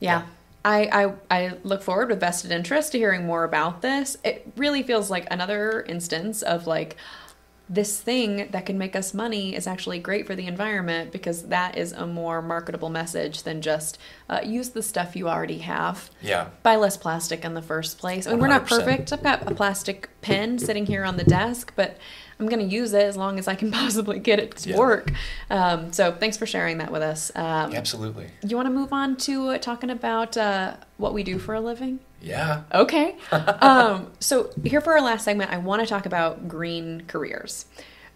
yeah. 0.00 0.26
I, 0.64 0.88
I, 1.04 1.12
I 1.30 1.52
look 1.62 1.80
forward 1.80 2.08
with 2.08 2.18
vested 2.18 2.50
interest 2.50 2.90
to 2.90 2.98
hearing 2.98 3.24
more 3.24 3.44
about 3.44 3.82
this. 3.82 4.16
It 4.24 4.52
really 4.56 4.82
feels 4.82 5.12
like 5.12 5.28
another 5.30 5.82
instance 5.82 6.42
of 6.42 6.66
like 6.66 6.96
this 7.68 8.00
thing 8.00 8.48
that 8.52 8.64
can 8.64 8.78
make 8.78 8.94
us 8.94 9.12
money 9.12 9.54
is 9.56 9.66
actually 9.66 9.98
great 9.98 10.24
for 10.26 10.36
the 10.36 10.46
environment 10.46 11.10
because 11.10 11.44
that 11.44 11.76
is 11.76 11.90
a 11.92 12.06
more 12.06 12.40
marketable 12.40 12.88
message 12.90 13.42
than 13.42 13.60
just 13.60 13.98
uh, 14.30 14.40
use 14.44 14.68
the 14.70 14.82
stuff 14.82 15.16
you 15.16 15.28
already 15.28 15.58
have. 15.58 16.08
Yeah. 16.22 16.50
Buy 16.62 16.76
less 16.76 16.96
plastic 16.96 17.44
in 17.44 17.54
the 17.54 17.62
first 17.62 17.98
place. 17.98 18.26
I 18.26 18.30
mean, 18.30 18.40
we're 18.40 18.46
not 18.46 18.66
perfect. 18.66 19.12
I've 19.12 19.22
got 19.22 19.50
a 19.50 19.54
plastic 19.54 20.08
pen 20.20 20.60
sitting 20.60 20.86
here 20.86 21.02
on 21.04 21.16
the 21.16 21.24
desk, 21.24 21.72
but 21.74 21.98
I'm 22.38 22.46
going 22.46 22.60
to 22.68 22.72
use 22.72 22.92
it 22.92 23.02
as 23.02 23.16
long 23.16 23.36
as 23.38 23.48
I 23.48 23.56
can 23.56 23.72
possibly 23.72 24.20
get 24.20 24.38
it 24.38 24.56
to 24.58 24.70
Yeah. 24.70 24.76
work. 24.78 25.10
Um, 25.50 25.92
so 25.92 26.12
thanks 26.12 26.36
for 26.36 26.46
sharing 26.46 26.78
that 26.78 26.92
with 26.92 27.02
us. 27.02 27.32
Um, 27.34 27.74
absolutely. 27.74 28.28
You 28.46 28.54
want 28.54 28.66
to 28.66 28.72
move 28.72 28.92
on 28.92 29.16
to 29.18 29.48
uh, 29.48 29.58
talking 29.58 29.90
about 29.90 30.36
uh, 30.36 30.76
what 30.98 31.14
we 31.14 31.24
do 31.24 31.38
for 31.38 31.54
a 31.54 31.60
living? 31.60 31.98
Yeah. 32.26 32.62
Okay. 32.74 33.16
um, 33.30 34.10
so 34.18 34.50
here 34.64 34.80
for 34.80 34.92
our 34.94 35.00
last 35.00 35.24
segment, 35.24 35.52
I 35.52 35.58
want 35.58 35.80
to 35.80 35.86
talk 35.86 36.06
about 36.06 36.48
green 36.48 37.04
careers. 37.06 37.66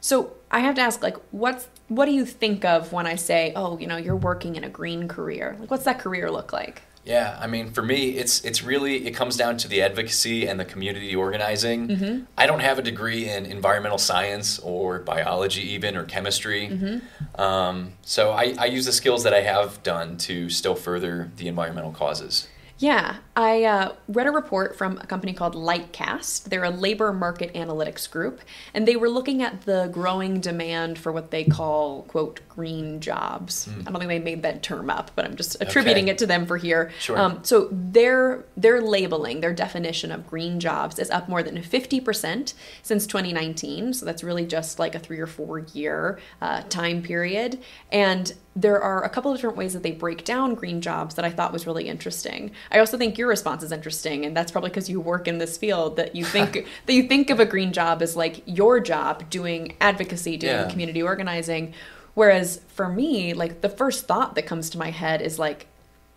So 0.00 0.32
I 0.50 0.60
have 0.60 0.74
to 0.76 0.80
ask, 0.80 1.02
like, 1.02 1.16
what's 1.30 1.68
what 1.88 2.06
do 2.06 2.12
you 2.12 2.24
think 2.24 2.64
of 2.64 2.92
when 2.92 3.06
I 3.06 3.16
say, 3.16 3.52
oh, 3.54 3.78
you 3.78 3.86
know, 3.86 3.96
you're 3.96 4.16
working 4.16 4.56
in 4.56 4.64
a 4.64 4.68
green 4.68 5.08
career? 5.08 5.56
Like, 5.60 5.70
what's 5.70 5.84
that 5.84 5.98
career 5.98 6.30
look 6.30 6.52
like? 6.52 6.82
Yeah, 7.04 7.38
I 7.40 7.46
mean, 7.46 7.70
for 7.70 7.82
me, 7.82 8.10
it's 8.10 8.44
it's 8.44 8.62
really 8.62 9.06
it 9.06 9.12
comes 9.12 9.36
down 9.36 9.56
to 9.58 9.68
the 9.68 9.82
advocacy 9.82 10.46
and 10.46 10.60
the 10.60 10.64
community 10.64 11.14
organizing. 11.14 11.88
Mm-hmm. 11.88 12.24
I 12.36 12.46
don't 12.46 12.60
have 12.60 12.78
a 12.78 12.82
degree 12.82 13.28
in 13.28 13.46
environmental 13.46 13.98
science 13.98 14.58
or 14.58 14.98
biology, 14.98 15.62
even 15.72 15.96
or 15.96 16.04
chemistry. 16.04 16.68
Mm-hmm. 16.68 17.40
Um, 17.40 17.92
so 18.02 18.32
I, 18.32 18.54
I 18.58 18.66
use 18.66 18.86
the 18.86 18.92
skills 18.92 19.22
that 19.24 19.32
I 19.32 19.40
have 19.40 19.82
done 19.82 20.18
to 20.18 20.50
still 20.50 20.74
further 20.74 21.30
the 21.36 21.48
environmental 21.48 21.92
causes. 21.92 22.48
Yeah, 22.80 23.16
I 23.36 23.64
uh, 23.64 23.92
read 24.08 24.26
a 24.26 24.30
report 24.30 24.74
from 24.74 24.96
a 24.96 25.06
company 25.06 25.34
called 25.34 25.54
Lightcast. 25.54 26.44
They're 26.44 26.64
a 26.64 26.70
labor 26.70 27.12
market 27.12 27.52
analytics 27.52 28.10
group, 28.10 28.40
and 28.72 28.88
they 28.88 28.96
were 28.96 29.10
looking 29.10 29.42
at 29.42 29.60
the 29.66 29.90
growing 29.92 30.40
demand 30.40 30.98
for 30.98 31.12
what 31.12 31.30
they 31.30 31.44
call, 31.44 32.04
quote, 32.04 32.40
green 32.48 32.98
jobs. 33.00 33.68
I 33.68 33.82
don't 33.82 33.98
think 33.98 34.08
they 34.08 34.18
made 34.18 34.42
that 34.44 34.62
term 34.62 34.88
up, 34.88 35.10
but 35.14 35.26
I'm 35.26 35.36
just 35.36 35.58
attributing 35.60 36.04
Okay. 36.04 36.12
it 36.12 36.18
to 36.18 36.26
them 36.26 36.46
for 36.46 36.56
here. 36.56 36.90
Sure. 37.00 37.18
Um, 37.18 37.40
so 37.44 37.68
their 37.70 38.46
their 38.56 38.80
labeling, 38.80 39.42
their 39.42 39.52
definition 39.52 40.10
of 40.10 40.26
green 40.26 40.58
jobs 40.58 40.98
is 40.98 41.10
up 41.10 41.28
more 41.28 41.42
than 41.42 41.58
50% 41.58 42.54
since 42.82 43.06
2019. 43.06 43.92
So 43.92 44.06
that's 44.06 44.24
really 44.24 44.46
just 44.46 44.78
like 44.78 44.94
a 44.94 44.98
three 44.98 45.20
or 45.20 45.26
four 45.26 45.58
year 45.58 46.18
uh, 46.40 46.62
time 46.70 47.02
period. 47.02 47.58
And 47.92 48.32
there 48.60 48.80
are 48.82 49.04
a 49.04 49.08
couple 49.08 49.30
of 49.30 49.36
different 49.38 49.56
ways 49.56 49.72
that 49.72 49.82
they 49.82 49.92
break 49.92 50.24
down 50.24 50.54
green 50.54 50.80
jobs 50.80 51.14
that 51.14 51.24
I 51.24 51.30
thought 51.30 51.52
was 51.52 51.66
really 51.66 51.88
interesting. 51.88 52.50
I 52.70 52.78
also 52.78 52.98
think 52.98 53.16
your 53.16 53.28
response 53.28 53.62
is 53.62 53.72
interesting, 53.72 54.24
and 54.26 54.36
that's 54.36 54.50
probably 54.52 54.70
because 54.70 54.90
you 54.90 55.00
work 55.00 55.26
in 55.28 55.38
this 55.38 55.56
field 55.56 55.96
that 55.96 56.14
you 56.14 56.24
think 56.24 56.52
that 56.86 56.92
you 56.92 57.04
think 57.04 57.30
of 57.30 57.40
a 57.40 57.46
green 57.46 57.72
job 57.72 58.02
as 58.02 58.16
like 58.16 58.42
your 58.46 58.80
job 58.80 59.28
doing 59.30 59.74
advocacy, 59.80 60.36
doing 60.36 60.52
Yeah. 60.52 60.68
community 60.70 61.02
organizing. 61.02 61.74
Whereas 62.14 62.60
for 62.68 62.88
me, 62.88 63.34
like 63.34 63.60
the 63.60 63.68
first 63.68 64.06
thought 64.06 64.34
that 64.34 64.42
comes 64.46 64.68
to 64.70 64.78
my 64.78 64.90
head 64.90 65.22
is 65.22 65.38
like, 65.38 65.66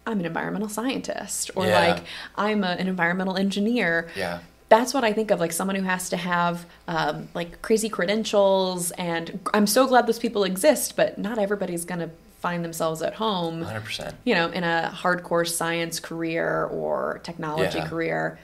I'm 0.05 0.19
an 0.19 0.25
environmental 0.25 0.67
scientist, 0.69 1.51
or 1.55 1.65
Yeah. 1.67 1.79
like 1.79 2.03
I'm 2.35 2.63
a, 2.63 2.71
an 2.71 2.87
environmental 2.87 3.37
engineer 3.37 4.09
Yeah. 4.15 4.39
that's 4.69 4.93
what 4.93 5.03
I 5.03 5.13
think 5.13 5.29
of, 5.31 5.39
like 5.39 5.51
someone 5.53 5.75
who 5.77 5.83
has 5.83 6.09
to 6.09 6.17
have 6.17 6.65
um, 6.87 7.29
like 7.35 7.61
crazy 7.61 7.89
credentials. 7.89 8.91
And 8.91 9.39
I'm 9.53 9.67
so 9.67 9.85
glad 9.87 10.07
those 10.07 10.19
people 10.19 10.43
exist, 10.43 10.95
but 10.97 11.17
not 11.19 11.37
everybody's 11.37 11.85
gonna 11.85 12.09
find 12.43 12.63
themselves 12.65 13.01
at 13.01 13.13
home, 13.15 13.63
100%. 13.63 14.13
you 14.25 14.35
know, 14.35 14.49
in 14.49 14.65
a 14.65 14.91
hardcore 14.93 15.47
science 15.47 16.01
career 16.01 16.65
or 16.65 17.21
technology 17.23 17.77
Yeah. 17.77 17.87
career. 17.87 18.37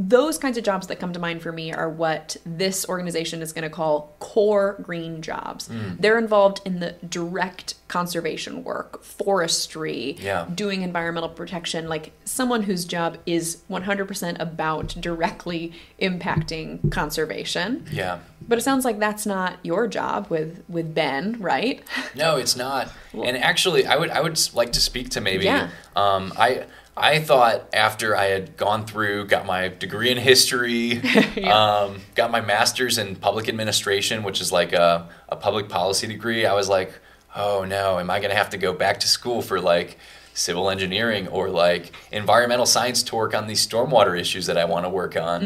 Those 0.00 0.38
kinds 0.38 0.56
of 0.56 0.62
jobs 0.64 0.86
that 0.86 1.00
come 1.00 1.12
to 1.12 1.18
mind 1.18 1.42
for 1.42 1.50
me 1.50 1.72
are 1.72 1.90
what 1.90 2.36
this 2.46 2.88
organization 2.88 3.42
is 3.42 3.52
going 3.52 3.64
to 3.64 3.70
call 3.70 4.14
core 4.20 4.76
green 4.80 5.20
jobs. 5.20 5.68
Mm. 5.68 6.00
They're 6.00 6.18
involved 6.18 6.60
in 6.64 6.78
the 6.78 6.92
direct 7.08 7.74
conservation 7.88 8.62
work, 8.62 9.02
forestry, 9.02 10.16
Yeah. 10.20 10.46
doing 10.54 10.82
environmental 10.82 11.28
protection, 11.30 11.88
like 11.88 12.12
someone 12.24 12.62
whose 12.62 12.84
job 12.84 13.18
is 13.26 13.58
100% 13.68 14.36
about 14.38 14.88
directly 15.00 15.72
impacting 16.00 16.92
conservation. 16.92 17.84
Yeah. 17.90 18.18
But 18.46 18.58
it 18.58 18.62
sounds 18.62 18.84
like 18.84 18.98
that's 18.98 19.26
not 19.26 19.56
your 19.62 19.88
job 19.88 20.28
with 20.30 20.62
with 20.68 20.94
Ben, 20.94 21.36
right? 21.40 21.82
No, 22.14 22.36
it's 22.36 22.56
not. 22.56 22.90
and 23.12 23.36
actually, 23.36 23.84
I 23.86 23.96
would 23.96 24.10
I 24.10 24.20
would 24.20 24.38
like 24.54 24.72
to 24.72 24.80
speak 24.80 25.10
to 25.10 25.20
maybe. 25.20 25.44
Yeah. 25.44 25.68
Um, 25.96 26.32
I 26.38 26.64
I 27.00 27.20
thought 27.20 27.68
after 27.72 28.16
I 28.16 28.26
had 28.26 28.56
gone 28.56 28.86
through, 28.86 29.26
got 29.26 29.46
my 29.46 29.68
degree 29.68 30.10
in 30.10 30.18
history, 30.18 31.00
um, 31.44 32.00
got 32.14 32.30
my 32.30 32.40
master's 32.40 32.98
in 32.98 33.16
public 33.16 33.48
administration, 33.48 34.22
which 34.22 34.40
is 34.40 34.52
like 34.52 34.72
a, 34.72 35.08
a 35.28 35.36
public 35.36 35.68
policy 35.68 36.06
degree. 36.06 36.46
I 36.46 36.54
was 36.54 36.68
like, 36.68 36.92
oh 37.36 37.64
no, 37.64 37.98
am 37.98 38.10
I 38.10 38.18
going 38.18 38.30
to 38.30 38.36
have 38.36 38.50
to 38.50 38.58
go 38.58 38.72
back 38.72 39.00
to 39.00 39.08
school 39.08 39.42
for 39.42 39.60
like 39.60 39.98
civil 40.34 40.70
engineering 40.70 41.26
or 41.28 41.48
like 41.50 41.92
environmental 42.12 42.66
science 42.66 43.02
to 43.02 43.16
work 43.16 43.34
on 43.34 43.46
these 43.48 43.66
stormwater 43.66 44.18
issues 44.18 44.46
that 44.46 44.56
I 44.56 44.64
want 44.66 44.84
to 44.84 44.88
work 44.90 45.16
on? 45.16 45.42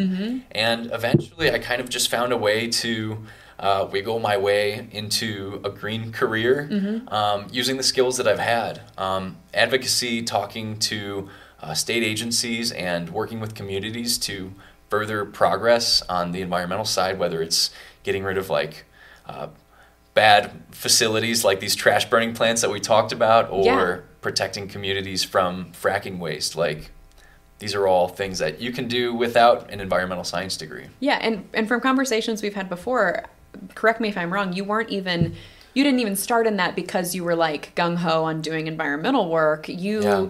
And 0.53 0.91
eventually, 0.93 1.51
I 1.51 1.59
kind 1.59 1.81
of 1.81 1.89
just 1.89 2.11
found 2.11 2.33
a 2.33 2.37
way 2.37 2.69
to 2.69 3.25
uh, 3.59 3.89
wiggle 3.91 4.19
my 4.19 4.37
way 4.37 4.89
into 4.91 5.61
a 5.65 5.71
green 5.71 6.11
career 6.13 6.69
um, 7.09 7.47
using 7.53 7.77
the 7.77 7.83
skills 7.83 8.17
that 8.17 8.27
I've 8.27 8.41
had. 8.41 8.81
Um, 8.99 9.37
advocacy, 9.55 10.23
talking 10.23 10.79
to 10.81 11.29
uh, 11.63 11.75
state 11.75 12.03
agencies, 12.03 12.73
and 12.73 13.11
working 13.11 13.41
with 13.41 13.55
communities 13.55 14.19
to 14.19 14.53
further 14.91 15.25
progress 15.25 16.03
on 16.09 16.33
the 16.33 16.43
environmental 16.43 16.85
side, 16.85 17.19
whether 17.19 17.41
it's 17.41 17.71
getting 18.03 18.25
rid 18.25 18.37
of 18.37 18.51
like 18.51 18.85
uh, 19.27 19.47
bad 20.15 20.51
facilities 20.71 21.45
like 21.45 21.61
these 21.61 21.75
trash 21.75 22.05
burning 22.11 22.35
plants 22.35 22.61
that 22.61 22.71
we 22.71 22.81
talked 22.81 23.13
about, 23.13 23.49
or 23.51 23.65
Yeah. 23.65 23.97
protecting 24.21 24.69
communities 24.69 25.23
from 25.25 25.73
fracking 25.73 26.19
waste. 26.19 26.57
Like, 26.57 26.91
these 27.59 27.75
are 27.75 27.87
all 27.87 28.09
things 28.09 28.41
that 28.41 28.61
you 28.61 28.73
can 28.73 28.89
do 28.89 29.15
without 29.15 29.71
an 29.71 29.81
environmental 29.81 30.25
science 30.25 30.57
degree. 30.57 30.87
Yeah, 31.01 31.19
and 31.23 31.49
and 31.55 31.69
from 31.69 31.81
conversations 31.81 32.43
we've 32.43 32.55
had 32.55 32.69
before, 32.69 33.23
correct 33.77 34.01
me 34.01 34.09
if 34.09 34.19
I'm 34.19 34.33
wrong, 34.33 34.53
you 34.53 34.65
weren't 34.65 34.91
even 34.91 35.37
you 35.75 35.85
didn't 35.85 36.01
even 36.01 36.17
start 36.17 36.47
in 36.47 36.57
that 36.57 36.75
because 36.77 37.15
you 37.15 37.25
were 37.25 37.37
like 37.37 37.73
gung 37.75 37.97
ho 37.99 38.25
on 38.25 38.43
doing 38.43 38.67
environmental 38.67 39.31
work. 39.31 39.69
You 39.69 40.03
Yeah. 40.03 40.27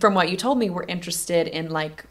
From 0.00 0.14
what 0.14 0.30
you 0.30 0.36
told 0.36 0.58
me 0.58 0.70
were 0.70 0.84
interested 0.88 1.46
in 1.48 1.70
like 1.70 2.04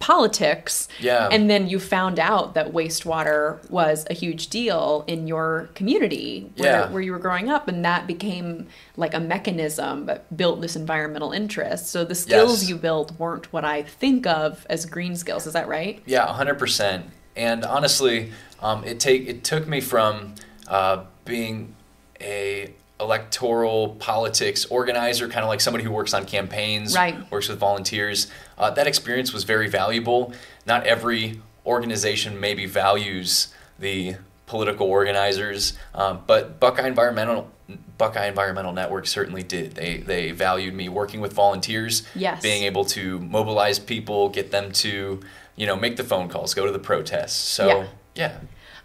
politics. 0.00 0.86
Yeah. 1.00 1.28
And 1.32 1.48
then 1.48 1.66
you 1.66 1.80
found 1.80 2.18
out 2.18 2.52
that 2.54 2.72
wastewater 2.72 3.58
was 3.70 4.06
a 4.10 4.14
huge 4.14 4.48
deal 4.48 5.02
in 5.06 5.26
your 5.26 5.70
community 5.74 6.50
where, 6.58 6.70
Yeah. 6.70 6.90
where 6.90 7.00
you 7.00 7.10
were 7.12 7.18
growing 7.18 7.48
up 7.48 7.68
and 7.68 7.82
that 7.86 8.06
became 8.06 8.66
like 8.98 9.14
a 9.14 9.20
mechanism 9.20 10.04
that 10.06 10.36
built 10.36 10.60
this 10.60 10.76
environmental 10.76 11.32
interest. 11.32 11.86
So 11.88 12.04
the 12.04 12.14
skills 12.14 12.62
Yes. 12.62 12.68
you 12.68 12.76
built 12.76 13.12
weren't 13.18 13.50
what 13.50 13.64
I 13.64 13.82
think 13.82 14.26
of 14.26 14.66
as 14.68 14.84
green 14.84 15.16
skills, 15.16 15.46
is 15.46 15.54
that 15.54 15.68
right? 15.68 16.02
Yeah, 16.04 16.26
hundred 16.26 16.58
percent. 16.58 17.06
And 17.34 17.64
honestly, 17.64 18.30
um, 18.60 18.84
it 18.84 19.00
take 19.00 19.26
it 19.26 19.42
took 19.42 19.66
me 19.66 19.80
from 19.80 20.34
uh, 20.68 21.04
being 21.24 21.74
a 22.20 22.74
electoral 23.00 23.96
politics 23.98 24.64
organizer, 24.66 25.28
kind 25.28 25.42
of 25.42 25.48
like 25.48 25.60
somebody 25.60 25.84
who 25.84 25.90
works 25.90 26.14
on 26.14 26.24
campaigns, 26.24 26.94
Right. 26.94 27.30
works 27.30 27.48
with 27.48 27.58
volunteers. 27.58 28.28
Uh, 28.56 28.70
that 28.70 28.86
experience 28.86 29.32
was 29.32 29.44
very 29.44 29.68
valuable. 29.68 30.32
Not 30.66 30.86
every 30.86 31.40
organization 31.66 32.38
maybe 32.38 32.66
values 32.66 33.48
the 33.78 34.16
political 34.46 34.86
organizers, 34.86 35.72
um, 35.94 36.22
but 36.26 36.60
Buckeye 36.60 36.86
Environmental 36.86 37.50
Buckeye 37.96 38.26
Environmental 38.26 38.72
Network 38.72 39.06
certainly 39.06 39.42
did. 39.42 39.74
They 39.74 39.96
they 39.98 40.30
valued 40.32 40.74
me 40.74 40.88
working 40.88 41.20
with 41.20 41.32
volunteers, 41.32 42.02
Yes. 42.14 42.42
being 42.42 42.62
able 42.64 42.84
to 42.86 43.18
mobilize 43.20 43.78
people, 43.78 44.28
get 44.28 44.50
them 44.50 44.70
to 44.72 45.20
you 45.56 45.66
know 45.66 45.74
make 45.74 45.96
the 45.96 46.04
phone 46.04 46.28
calls, 46.28 46.52
go 46.54 46.66
to 46.66 46.72
the 46.72 46.78
protests. 46.78 47.32
So 47.38 47.66
Yeah. 47.66 47.86
yeah, 48.14 48.32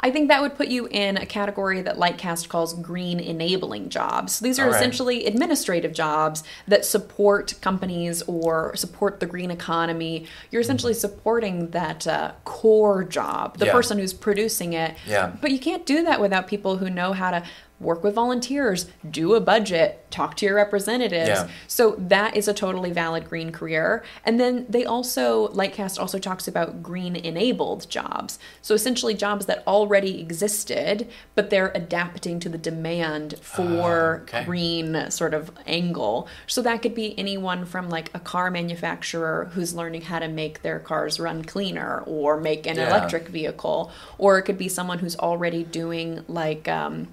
I 0.02 0.12
think 0.12 0.30
that 0.30 0.42
would 0.42 0.56
put 0.56 0.70
you 0.70 0.88
in 0.88 1.18
a 1.18 1.26
category 1.26 1.82
that 1.82 1.98
Lightcast 1.98 2.48
calls 2.48 2.74
green 2.74 3.20
enabling 3.20 3.90
jobs. 3.90 4.36
So 4.36 4.46
these 4.46 4.58
are 4.58 4.68
right. 4.68 4.76
essentially 4.76 5.26
administrative 5.26 5.94
jobs 5.94 6.44
that 6.68 6.86
support 6.86 7.56
companies 7.62 8.22
or 8.24 8.76
support 8.76 9.20
the 9.20 9.26
green 9.26 9.52
economy. 9.52 10.26
You're 10.52 10.62
essentially 10.62 10.94
supporting 10.94 11.72
that 11.72 12.08
uh, 12.08 12.32
core 12.46 13.04
job, 13.04 13.58
the 13.58 13.66
Yeah. 13.66 13.74
person 13.74 14.00
who's 14.00 14.14
producing 14.14 14.74
it. 14.74 14.96
Yeah. 15.06 15.34
But 15.42 15.52
you 15.52 15.60
can't 15.60 15.86
do 15.86 16.04
that 16.04 16.22
without 16.22 16.48
people 16.48 16.78
who 16.78 16.90
know 16.90 17.12
how 17.14 17.32
to 17.32 17.44
work 17.80 18.04
with 18.04 18.13
volunteers, 18.15 18.88
do 19.10 19.36
a 19.36 19.39
budget, 19.39 20.06
talk 20.12 20.36
to 20.36 20.46
your 20.46 20.56
representatives. 20.56 21.30
Yeah. 21.30 21.48
So 21.68 21.96
that 21.98 22.36
is 22.36 22.48
a 22.48 22.54
totally 22.54 22.92
valid 22.92 23.30
green 23.30 23.52
career. 23.52 24.04
And 24.26 24.39
then 24.39 24.65
they 24.68 24.84
also, 24.84 25.48
Lightcast 25.50 26.00
also 26.00 26.20
talks 26.20 26.48
about 26.48 26.84
green 26.84 27.15
enabled 27.15 27.89
jobs. 27.89 28.38
So 28.62 28.74
essentially 28.74 29.13
jobs 29.13 29.46
that 29.46 29.63
already 29.65 30.20
existed, 30.20 31.08
but 31.36 31.50
they're 31.50 31.72
adapting 31.74 32.39
to 32.42 32.50
the 32.50 32.58
demand 32.58 33.36
for 33.42 34.18
Ah, 34.20 34.24
okay. 34.24 34.44
green 34.46 35.10
sort 35.10 35.34
of 35.34 35.52
angle. 35.65 36.28
So 36.48 36.62
that 36.63 36.82
could 36.82 36.96
be 36.96 37.18
anyone 37.18 37.65
from 37.65 37.89
like 37.89 38.12
a 38.13 38.20
car 38.20 38.52
manufacturer 38.52 39.50
who's 39.54 39.74
learning 39.74 40.02
how 40.02 40.20
to 40.20 40.28
make 40.28 40.63
their 40.63 40.80
cars 40.80 41.20
run 41.20 41.44
cleaner 41.44 42.04
or 42.06 42.39
make 42.39 42.68
an 42.68 42.76
Yeah. 42.76 42.89
electric 42.89 43.28
vehicle, 43.30 43.92
or 44.18 44.38
it 44.38 44.44
could 44.44 44.58
be 44.58 44.68
someone 44.68 45.00
who's 45.00 45.15
already 45.18 45.63
doing 45.63 46.26
like, 46.28 46.68
um, 46.68 47.08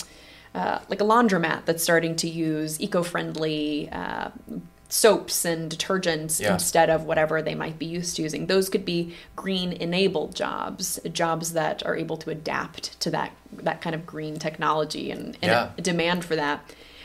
uh, 0.56 0.78
like 0.88 1.00
a 1.00 1.04
laundromat 1.04 1.60
that's 1.66 1.82
starting 1.82 2.14
to 2.16 2.28
use 2.28 2.80
eco-friendly 2.80 3.88
uh, 3.92 4.28
soaps 4.88 5.44
and 5.44 5.70
detergents 5.70 6.40
Yeah. 6.40 6.54
instead 6.54 6.88
of 6.90 7.04
whatever 7.04 7.42
they 7.42 7.54
might 7.54 7.78
be 7.78 7.86
used 7.86 8.16
to 8.16 8.22
using. 8.22 8.46
Those 8.46 8.68
could 8.68 8.84
be 8.84 9.14
green 9.34 9.72
enabled 9.72 10.34
jobs, 10.34 10.98
jobs 11.12 11.52
that 11.54 11.84
are 11.86 11.96
able 11.96 12.16
to 12.18 12.30
adapt 12.30 12.98
to 13.00 13.10
that 13.10 13.30
that 13.68 13.80
kind 13.80 13.94
of 13.94 14.06
green 14.06 14.36
technology 14.38 15.10
and, 15.10 15.24
and 15.42 15.50
Yeah. 15.52 15.70
demand 15.90 16.24
for 16.24 16.36
that. 16.36 16.58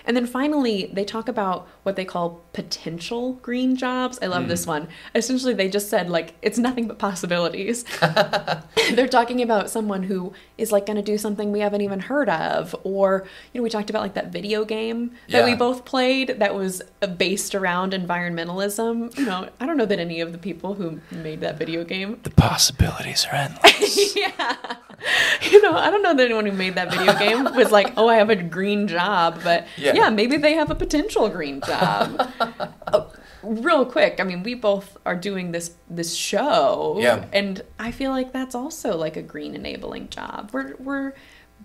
And 0.06 0.16
then 0.18 0.26
finally, 0.26 0.90
they 0.94 1.06
talk 1.06 1.28
about 1.28 1.68
what 1.84 1.96
they 1.96 2.06
call 2.06 2.42
potential 2.54 3.34
green 3.42 3.76
jobs. 3.76 4.20
I 4.22 4.28
love 4.28 4.48
this 4.48 4.68
one. 4.68 4.88
Essentially, 5.16 5.54
they 5.54 5.68
just 5.70 5.90
said, 5.90 6.10
like, 6.10 6.36
it's 6.42 6.58
nothing 6.60 6.88
but 6.88 7.00
possibilities. 7.00 7.84
They're 8.94 9.08
talking 9.08 9.42
about 9.42 9.70
someone 9.70 10.04
who 10.04 10.34
is 10.58 10.72
like 10.72 10.86
going 10.86 10.98
to 10.98 11.02
do 11.02 11.18
something 11.18 11.52
we 11.52 11.60
haven't 11.60 11.82
even 11.82 12.00
heard 12.02 12.30
of. 12.30 12.76
Or, 12.84 13.26
you 13.54 13.60
know, 13.60 13.64
we 13.64 13.70
talked 13.70 13.90
about 13.90 14.02
like 14.04 14.14
that 14.14 14.32
video 14.32 14.64
game 14.66 15.12
that 15.30 15.46
we 15.46 15.56
both 15.56 15.86
played 15.86 16.40
that 16.40 16.54
was 16.54 16.82
uh, 17.02 17.08
based 17.08 17.56
around 17.56 17.94
environmentalism. 17.94 19.18
You 19.18 19.26
know, 19.26 19.50
I 19.60 19.66
don't 19.66 19.78
know 19.78 19.86
that 19.86 20.00
any 20.00 20.22
of 20.22 20.32
the 20.32 20.38
people 20.38 20.76
who 20.76 21.00
made 21.12 21.42
that 21.42 21.58
video 21.58 21.84
game 21.84 22.20
The 22.24 22.30
possibilities 22.32 23.26
are 23.32 23.36
endless. 23.36 24.16
yeah. 24.16 24.56
You 25.50 25.62
know, 25.64 25.74
I 25.76 25.90
don't 25.90 26.04
know 26.04 26.14
that 26.14 26.24
anyone 26.24 26.46
who 26.46 26.52
made 26.52 26.76
that 26.76 26.92
video 26.92 27.18
game 27.18 27.56
was 27.56 27.72
like, 27.72 27.92
oh, 27.98 28.08
I 28.08 28.18
have 28.18 28.30
a 28.30 28.36
green 28.36 28.88
job, 28.88 29.40
but 29.44 29.66
Yeah. 29.78 29.94
yeah, 29.96 30.10
maybe 30.12 30.38
they 30.38 30.54
have 30.54 30.70
a 30.70 30.76
potential 30.76 31.28
green 31.30 31.60
job. 31.62 31.71
oh, 32.94 33.12
real 33.44 33.86
quick, 33.86 34.20
I 34.20 34.24
mean, 34.24 34.44
we 34.44 34.54
both 34.56 34.98
are 35.06 35.16
doing 35.16 35.52
this 35.52 35.76
this 35.90 36.14
show, 36.16 36.98
Yeah. 37.00 37.26
and 37.34 37.62
I 37.80 37.92
feel 37.92 38.12
like 38.12 38.32
that's 38.34 38.56
also 38.56 38.98
like 38.98 39.18
a 39.18 39.22
green 39.22 39.56
enabling 39.56 40.10
job. 40.10 40.52
We're 40.54 40.76
we're 40.78 41.14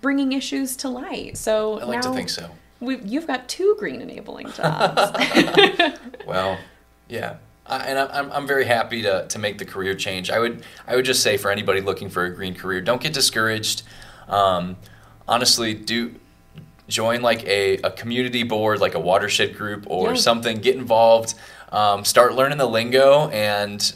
bringing 0.01 0.33
issues 0.33 0.77
to 0.79 0.89
light. 0.89 1.37
So 1.37 1.81
I 1.81 1.85
like 1.85 2.03
to 2.03 2.13
think 2.13 2.29
so. 2.29 2.51
We've, 2.81 3.05
you've 3.07 3.27
got 3.27 3.49
two 3.49 3.75
green 3.79 4.03
enabling 4.03 4.53
jobs. 4.53 5.01
Well, 6.27 6.59
yeah. 7.09 7.37
I, 7.67 7.79
and 7.87 7.99
I'm- 7.99 8.11
I'm, 8.13 8.33
I'm 8.33 8.47
very 8.47 8.65
happy 8.65 9.03
to, 9.03 9.27
to 9.29 9.39
make 9.39 9.59
the 9.59 9.65
career 9.65 9.95
change. 9.95 10.31
I 10.31 10.39
would 10.39 10.63
I 10.87 10.95
would 10.97 11.05
just 11.05 11.23
say 11.23 11.37
for 11.37 11.51
anybody 11.51 11.81
looking 11.81 12.11
for 12.11 12.25
a 12.25 12.35
green 12.35 12.55
career, 12.55 12.81
don't 12.81 13.01
get 13.01 13.13
discouraged. 13.13 13.83
Um, 14.29 14.77
honestly, 15.27 15.73
do 15.75 16.15
join 16.89 17.23
like 17.23 17.45
a, 17.45 17.79
a 17.79 17.91
community 17.91 18.43
board, 18.43 18.81
like 18.81 18.95
a 18.95 19.01
watershed 19.01 19.57
group 19.57 19.85
or 19.89 20.11
Yeah. 20.11 20.15
something. 20.15 20.59
Get 20.59 20.77
involved. 20.77 21.35
Um, 21.73 22.05
start 22.05 22.35
learning 22.35 22.59
the 22.59 22.67
lingo, 22.69 23.29
and 23.31 23.93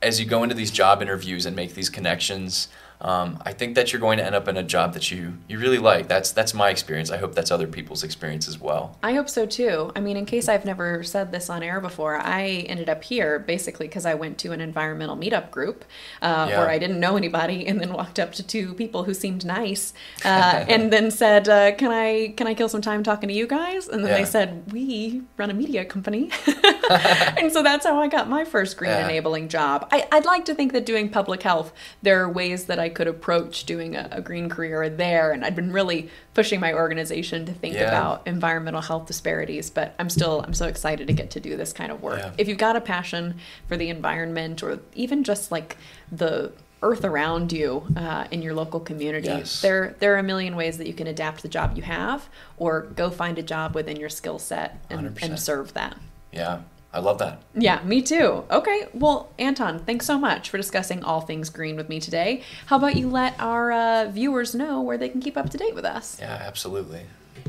as 0.00 0.20
you 0.20 0.26
go 0.26 0.42
into 0.44 0.54
these 0.54 0.70
job 0.70 1.02
interviews 1.02 1.46
and 1.46 1.56
make 1.56 1.74
these 1.74 1.90
connections, 1.90 2.68
um, 3.00 3.40
I 3.44 3.52
think 3.52 3.74
that 3.76 3.92
you're 3.92 4.00
going 4.00 4.18
to 4.18 4.24
end 4.26 4.34
up 4.34 4.48
in 4.48 4.56
a 4.56 4.62
job 4.62 4.92
that 4.94 5.10
you 5.10 5.38
you 5.48 5.58
really 5.58 5.78
like. 5.78 6.08
That's 6.08 6.32
that's 6.32 6.52
my 6.54 6.70
experience. 6.70 7.10
I 7.10 7.16
hope 7.18 7.34
that's 7.34 7.50
other 7.50 7.66
people's 7.68 8.02
experience 8.02 8.48
as 8.48 8.58
well. 8.60 8.96
I 9.02 9.12
hope 9.14 9.28
so 9.28 9.46
too. 9.46 9.92
I 9.94 10.00
mean, 10.00 10.16
in 10.16 10.26
case 10.26 10.48
I've 10.48 10.64
never 10.64 11.02
said 11.04 11.30
this 11.30 11.48
on 11.48 11.62
air 11.62 11.80
before, 11.80 12.16
I 12.18 12.64
ended 12.68 12.88
up 12.88 13.04
here 13.04 13.38
basically 13.38 13.86
because 13.86 14.04
I 14.04 14.14
went 14.14 14.36
to 14.38 14.52
an 14.52 14.60
environmental 14.60 15.16
meetup 15.16 15.50
group 15.52 15.84
uh, 16.22 16.46
Yeah. 16.50 16.58
where 16.58 16.68
I 16.68 16.78
didn't 16.78 16.98
know 16.98 17.16
anybody, 17.16 17.66
and 17.68 17.80
then 17.80 17.92
walked 17.92 18.18
up 18.18 18.32
to 18.32 18.42
two 18.42 18.74
people 18.74 19.04
who 19.04 19.14
seemed 19.14 19.44
nice, 19.44 19.92
uh, 20.24 20.64
and 20.68 20.92
then 20.92 21.10
said, 21.10 21.48
uh, 21.48 21.72
"Can 21.76 21.92
I 21.92 22.34
can 22.36 22.46
I 22.48 22.54
kill 22.54 22.68
some 22.68 22.82
time 22.82 23.02
talking 23.04 23.28
to 23.28 23.34
you 23.34 23.46
guys?" 23.46 23.86
And 23.86 24.02
then 24.02 24.10
Yeah. 24.10 24.18
they 24.18 24.24
said, 24.24 24.72
"We 24.72 25.22
run 25.36 25.50
a 25.50 25.54
media 25.54 25.84
company," 25.84 26.30
and 27.38 27.52
so 27.52 27.62
that's 27.62 27.84
how 27.86 28.00
I 28.00 28.08
got 28.08 28.28
my 28.28 28.44
first 28.44 28.76
green 28.76 28.90
Yeah. 28.90 29.04
enabling 29.08 29.48
job. 29.48 29.88
I, 29.90 30.06
I'd 30.12 30.24
like 30.24 30.44
to 30.46 30.54
think 30.54 30.72
that 30.72 30.86
doing 30.86 31.08
public 31.08 31.42
health, 31.42 31.72
there 32.02 32.22
are 32.22 32.28
ways 32.28 32.64
that 32.66 32.78
I 32.78 32.88
could 32.88 33.06
approach 33.08 33.64
doing 33.64 33.96
a, 33.96 34.08
a 34.12 34.20
green 34.20 34.48
career 34.48 34.88
there, 34.88 35.32
and 35.32 35.44
I'd 35.44 35.56
been 35.56 35.72
really 35.72 36.10
pushing 36.34 36.60
my 36.60 36.72
organization 36.72 37.46
to 37.46 37.52
think 37.52 37.74
Yeah. 37.74 37.88
about 37.88 38.26
environmental 38.26 38.80
health 38.80 39.06
disparities. 39.06 39.70
But 39.70 39.94
I'm 39.98 40.10
still 40.10 40.40
I'm 40.42 40.54
so 40.54 40.66
excited 40.66 41.06
to 41.08 41.12
get 41.12 41.30
to 41.32 41.40
do 41.40 41.56
this 41.56 41.72
kind 41.72 41.90
of 41.92 42.02
work. 42.02 42.18
Yeah. 42.18 42.32
If 42.38 42.48
you've 42.48 42.58
got 42.58 42.76
a 42.76 42.80
passion 42.80 43.36
for 43.68 43.76
the 43.76 43.88
environment, 43.88 44.62
or 44.62 44.78
even 44.94 45.24
just 45.24 45.50
like 45.52 45.76
the 46.12 46.52
earth 46.80 47.04
around 47.04 47.50
you 47.52 47.84
uh, 47.96 48.24
in 48.30 48.40
your 48.40 48.54
local 48.54 48.78
community, 48.78 49.26
Yes. 49.26 49.60
there 49.62 49.96
there 49.98 50.14
are 50.14 50.18
a 50.18 50.22
million 50.22 50.54
ways 50.54 50.78
that 50.78 50.86
you 50.86 50.94
can 50.94 51.08
adapt 51.08 51.42
the 51.42 51.48
job 51.48 51.76
you 51.76 51.82
have, 51.82 52.28
or 52.56 52.82
go 52.94 53.10
find 53.10 53.36
a 53.38 53.42
job 53.42 53.74
within 53.74 53.96
your 53.96 54.08
skill 54.08 54.38
set 54.38 54.78
and, 54.88 55.18
and 55.20 55.38
serve 55.40 55.74
that. 55.74 55.96
Yeah, 56.32 56.60
I 56.92 57.00
love 57.00 57.18
that. 57.18 57.42
Yeah, 57.54 57.82
me 57.84 58.02
too. 58.02 58.44
Okay, 58.50 58.86
well, 58.94 59.30
Anton, 59.38 59.80
thanks 59.80 60.06
so 60.06 60.18
much 60.18 60.50
for 60.50 60.56
discussing 60.56 61.02
all 61.02 61.20
things 61.20 61.50
green 61.50 61.76
with 61.76 61.88
me 61.88 62.00
today. 62.00 62.42
How 62.66 62.76
about 62.76 62.96
you 62.96 63.08
let 63.08 63.38
our 63.38 63.72
uh, 63.72 64.10
viewers 64.10 64.54
know 64.54 64.80
where 64.80 64.98
they 64.98 65.08
can 65.08 65.20
keep 65.20 65.36
up 65.36 65.50
to 65.50 65.58
date 65.58 65.74
with 65.74 65.84
us? 65.84 66.18
Yeah, 66.20 66.42
absolutely. 66.44 67.02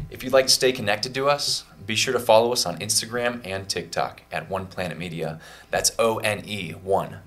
If 0.10 0.24
you'd 0.24 0.34
like 0.34 0.48
to 0.48 0.52
stay 0.52 0.72
connected 0.72 1.14
to 1.14 1.28
us, 1.28 1.64
be 1.86 1.96
sure 1.96 2.14
to 2.14 2.20
follow 2.20 2.52
us 2.52 2.66
on 2.66 2.78
Instagram 2.80 3.42
and 3.46 3.68
TikTok 3.68 4.22
at 4.32 4.50
One 4.50 4.68
Planet 4.68 4.98
Media. 4.98 5.40
That's 5.72 5.92
O 5.98 6.18
N 6.18 6.44
E 6.46 6.72
1. 6.72 7.18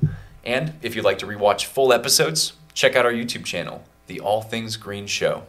And 0.44 0.74
if 0.82 0.94
you'd 0.94 1.04
like 1.04 1.18
to 1.18 1.26
rewatch 1.26 1.64
full 1.64 1.92
episodes, 1.92 2.52
check 2.74 2.94
out 2.94 3.06
our 3.06 3.12
YouTube 3.12 3.44
channel, 3.44 3.84
The 4.06 4.20
All 4.20 4.42
Things 4.42 4.76
Green 4.76 5.06
Show. 5.06 5.44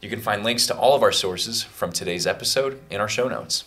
You 0.00 0.08
can 0.08 0.20
find 0.20 0.42
links 0.42 0.66
to 0.66 0.76
all 0.76 0.94
of 0.94 1.02
our 1.02 1.12
sources 1.12 1.62
from 1.62 1.92
today's 1.92 2.26
episode 2.26 2.80
in 2.90 3.00
our 3.00 3.08
show 3.08 3.28
notes. 3.28 3.64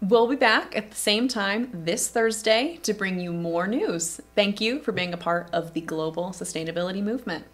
We'll 0.00 0.28
be 0.28 0.36
back 0.36 0.76
at 0.76 0.90
the 0.90 0.96
same 0.96 1.26
time 1.26 1.70
this 1.72 2.06
Thursday 2.08 2.78
to 2.84 2.94
bring 2.94 3.18
you 3.18 3.32
more 3.32 3.66
news. 3.66 4.20
Thank 4.36 4.60
you 4.60 4.78
for 4.78 4.92
being 4.92 5.12
a 5.12 5.16
part 5.16 5.50
of 5.52 5.74
the 5.74 5.80
global 5.80 6.30
sustainability 6.30 7.02
movement. 7.02 7.44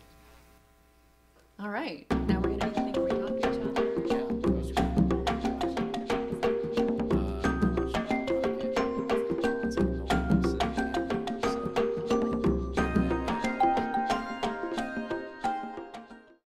All 1.59 1.71
right, 1.71 2.07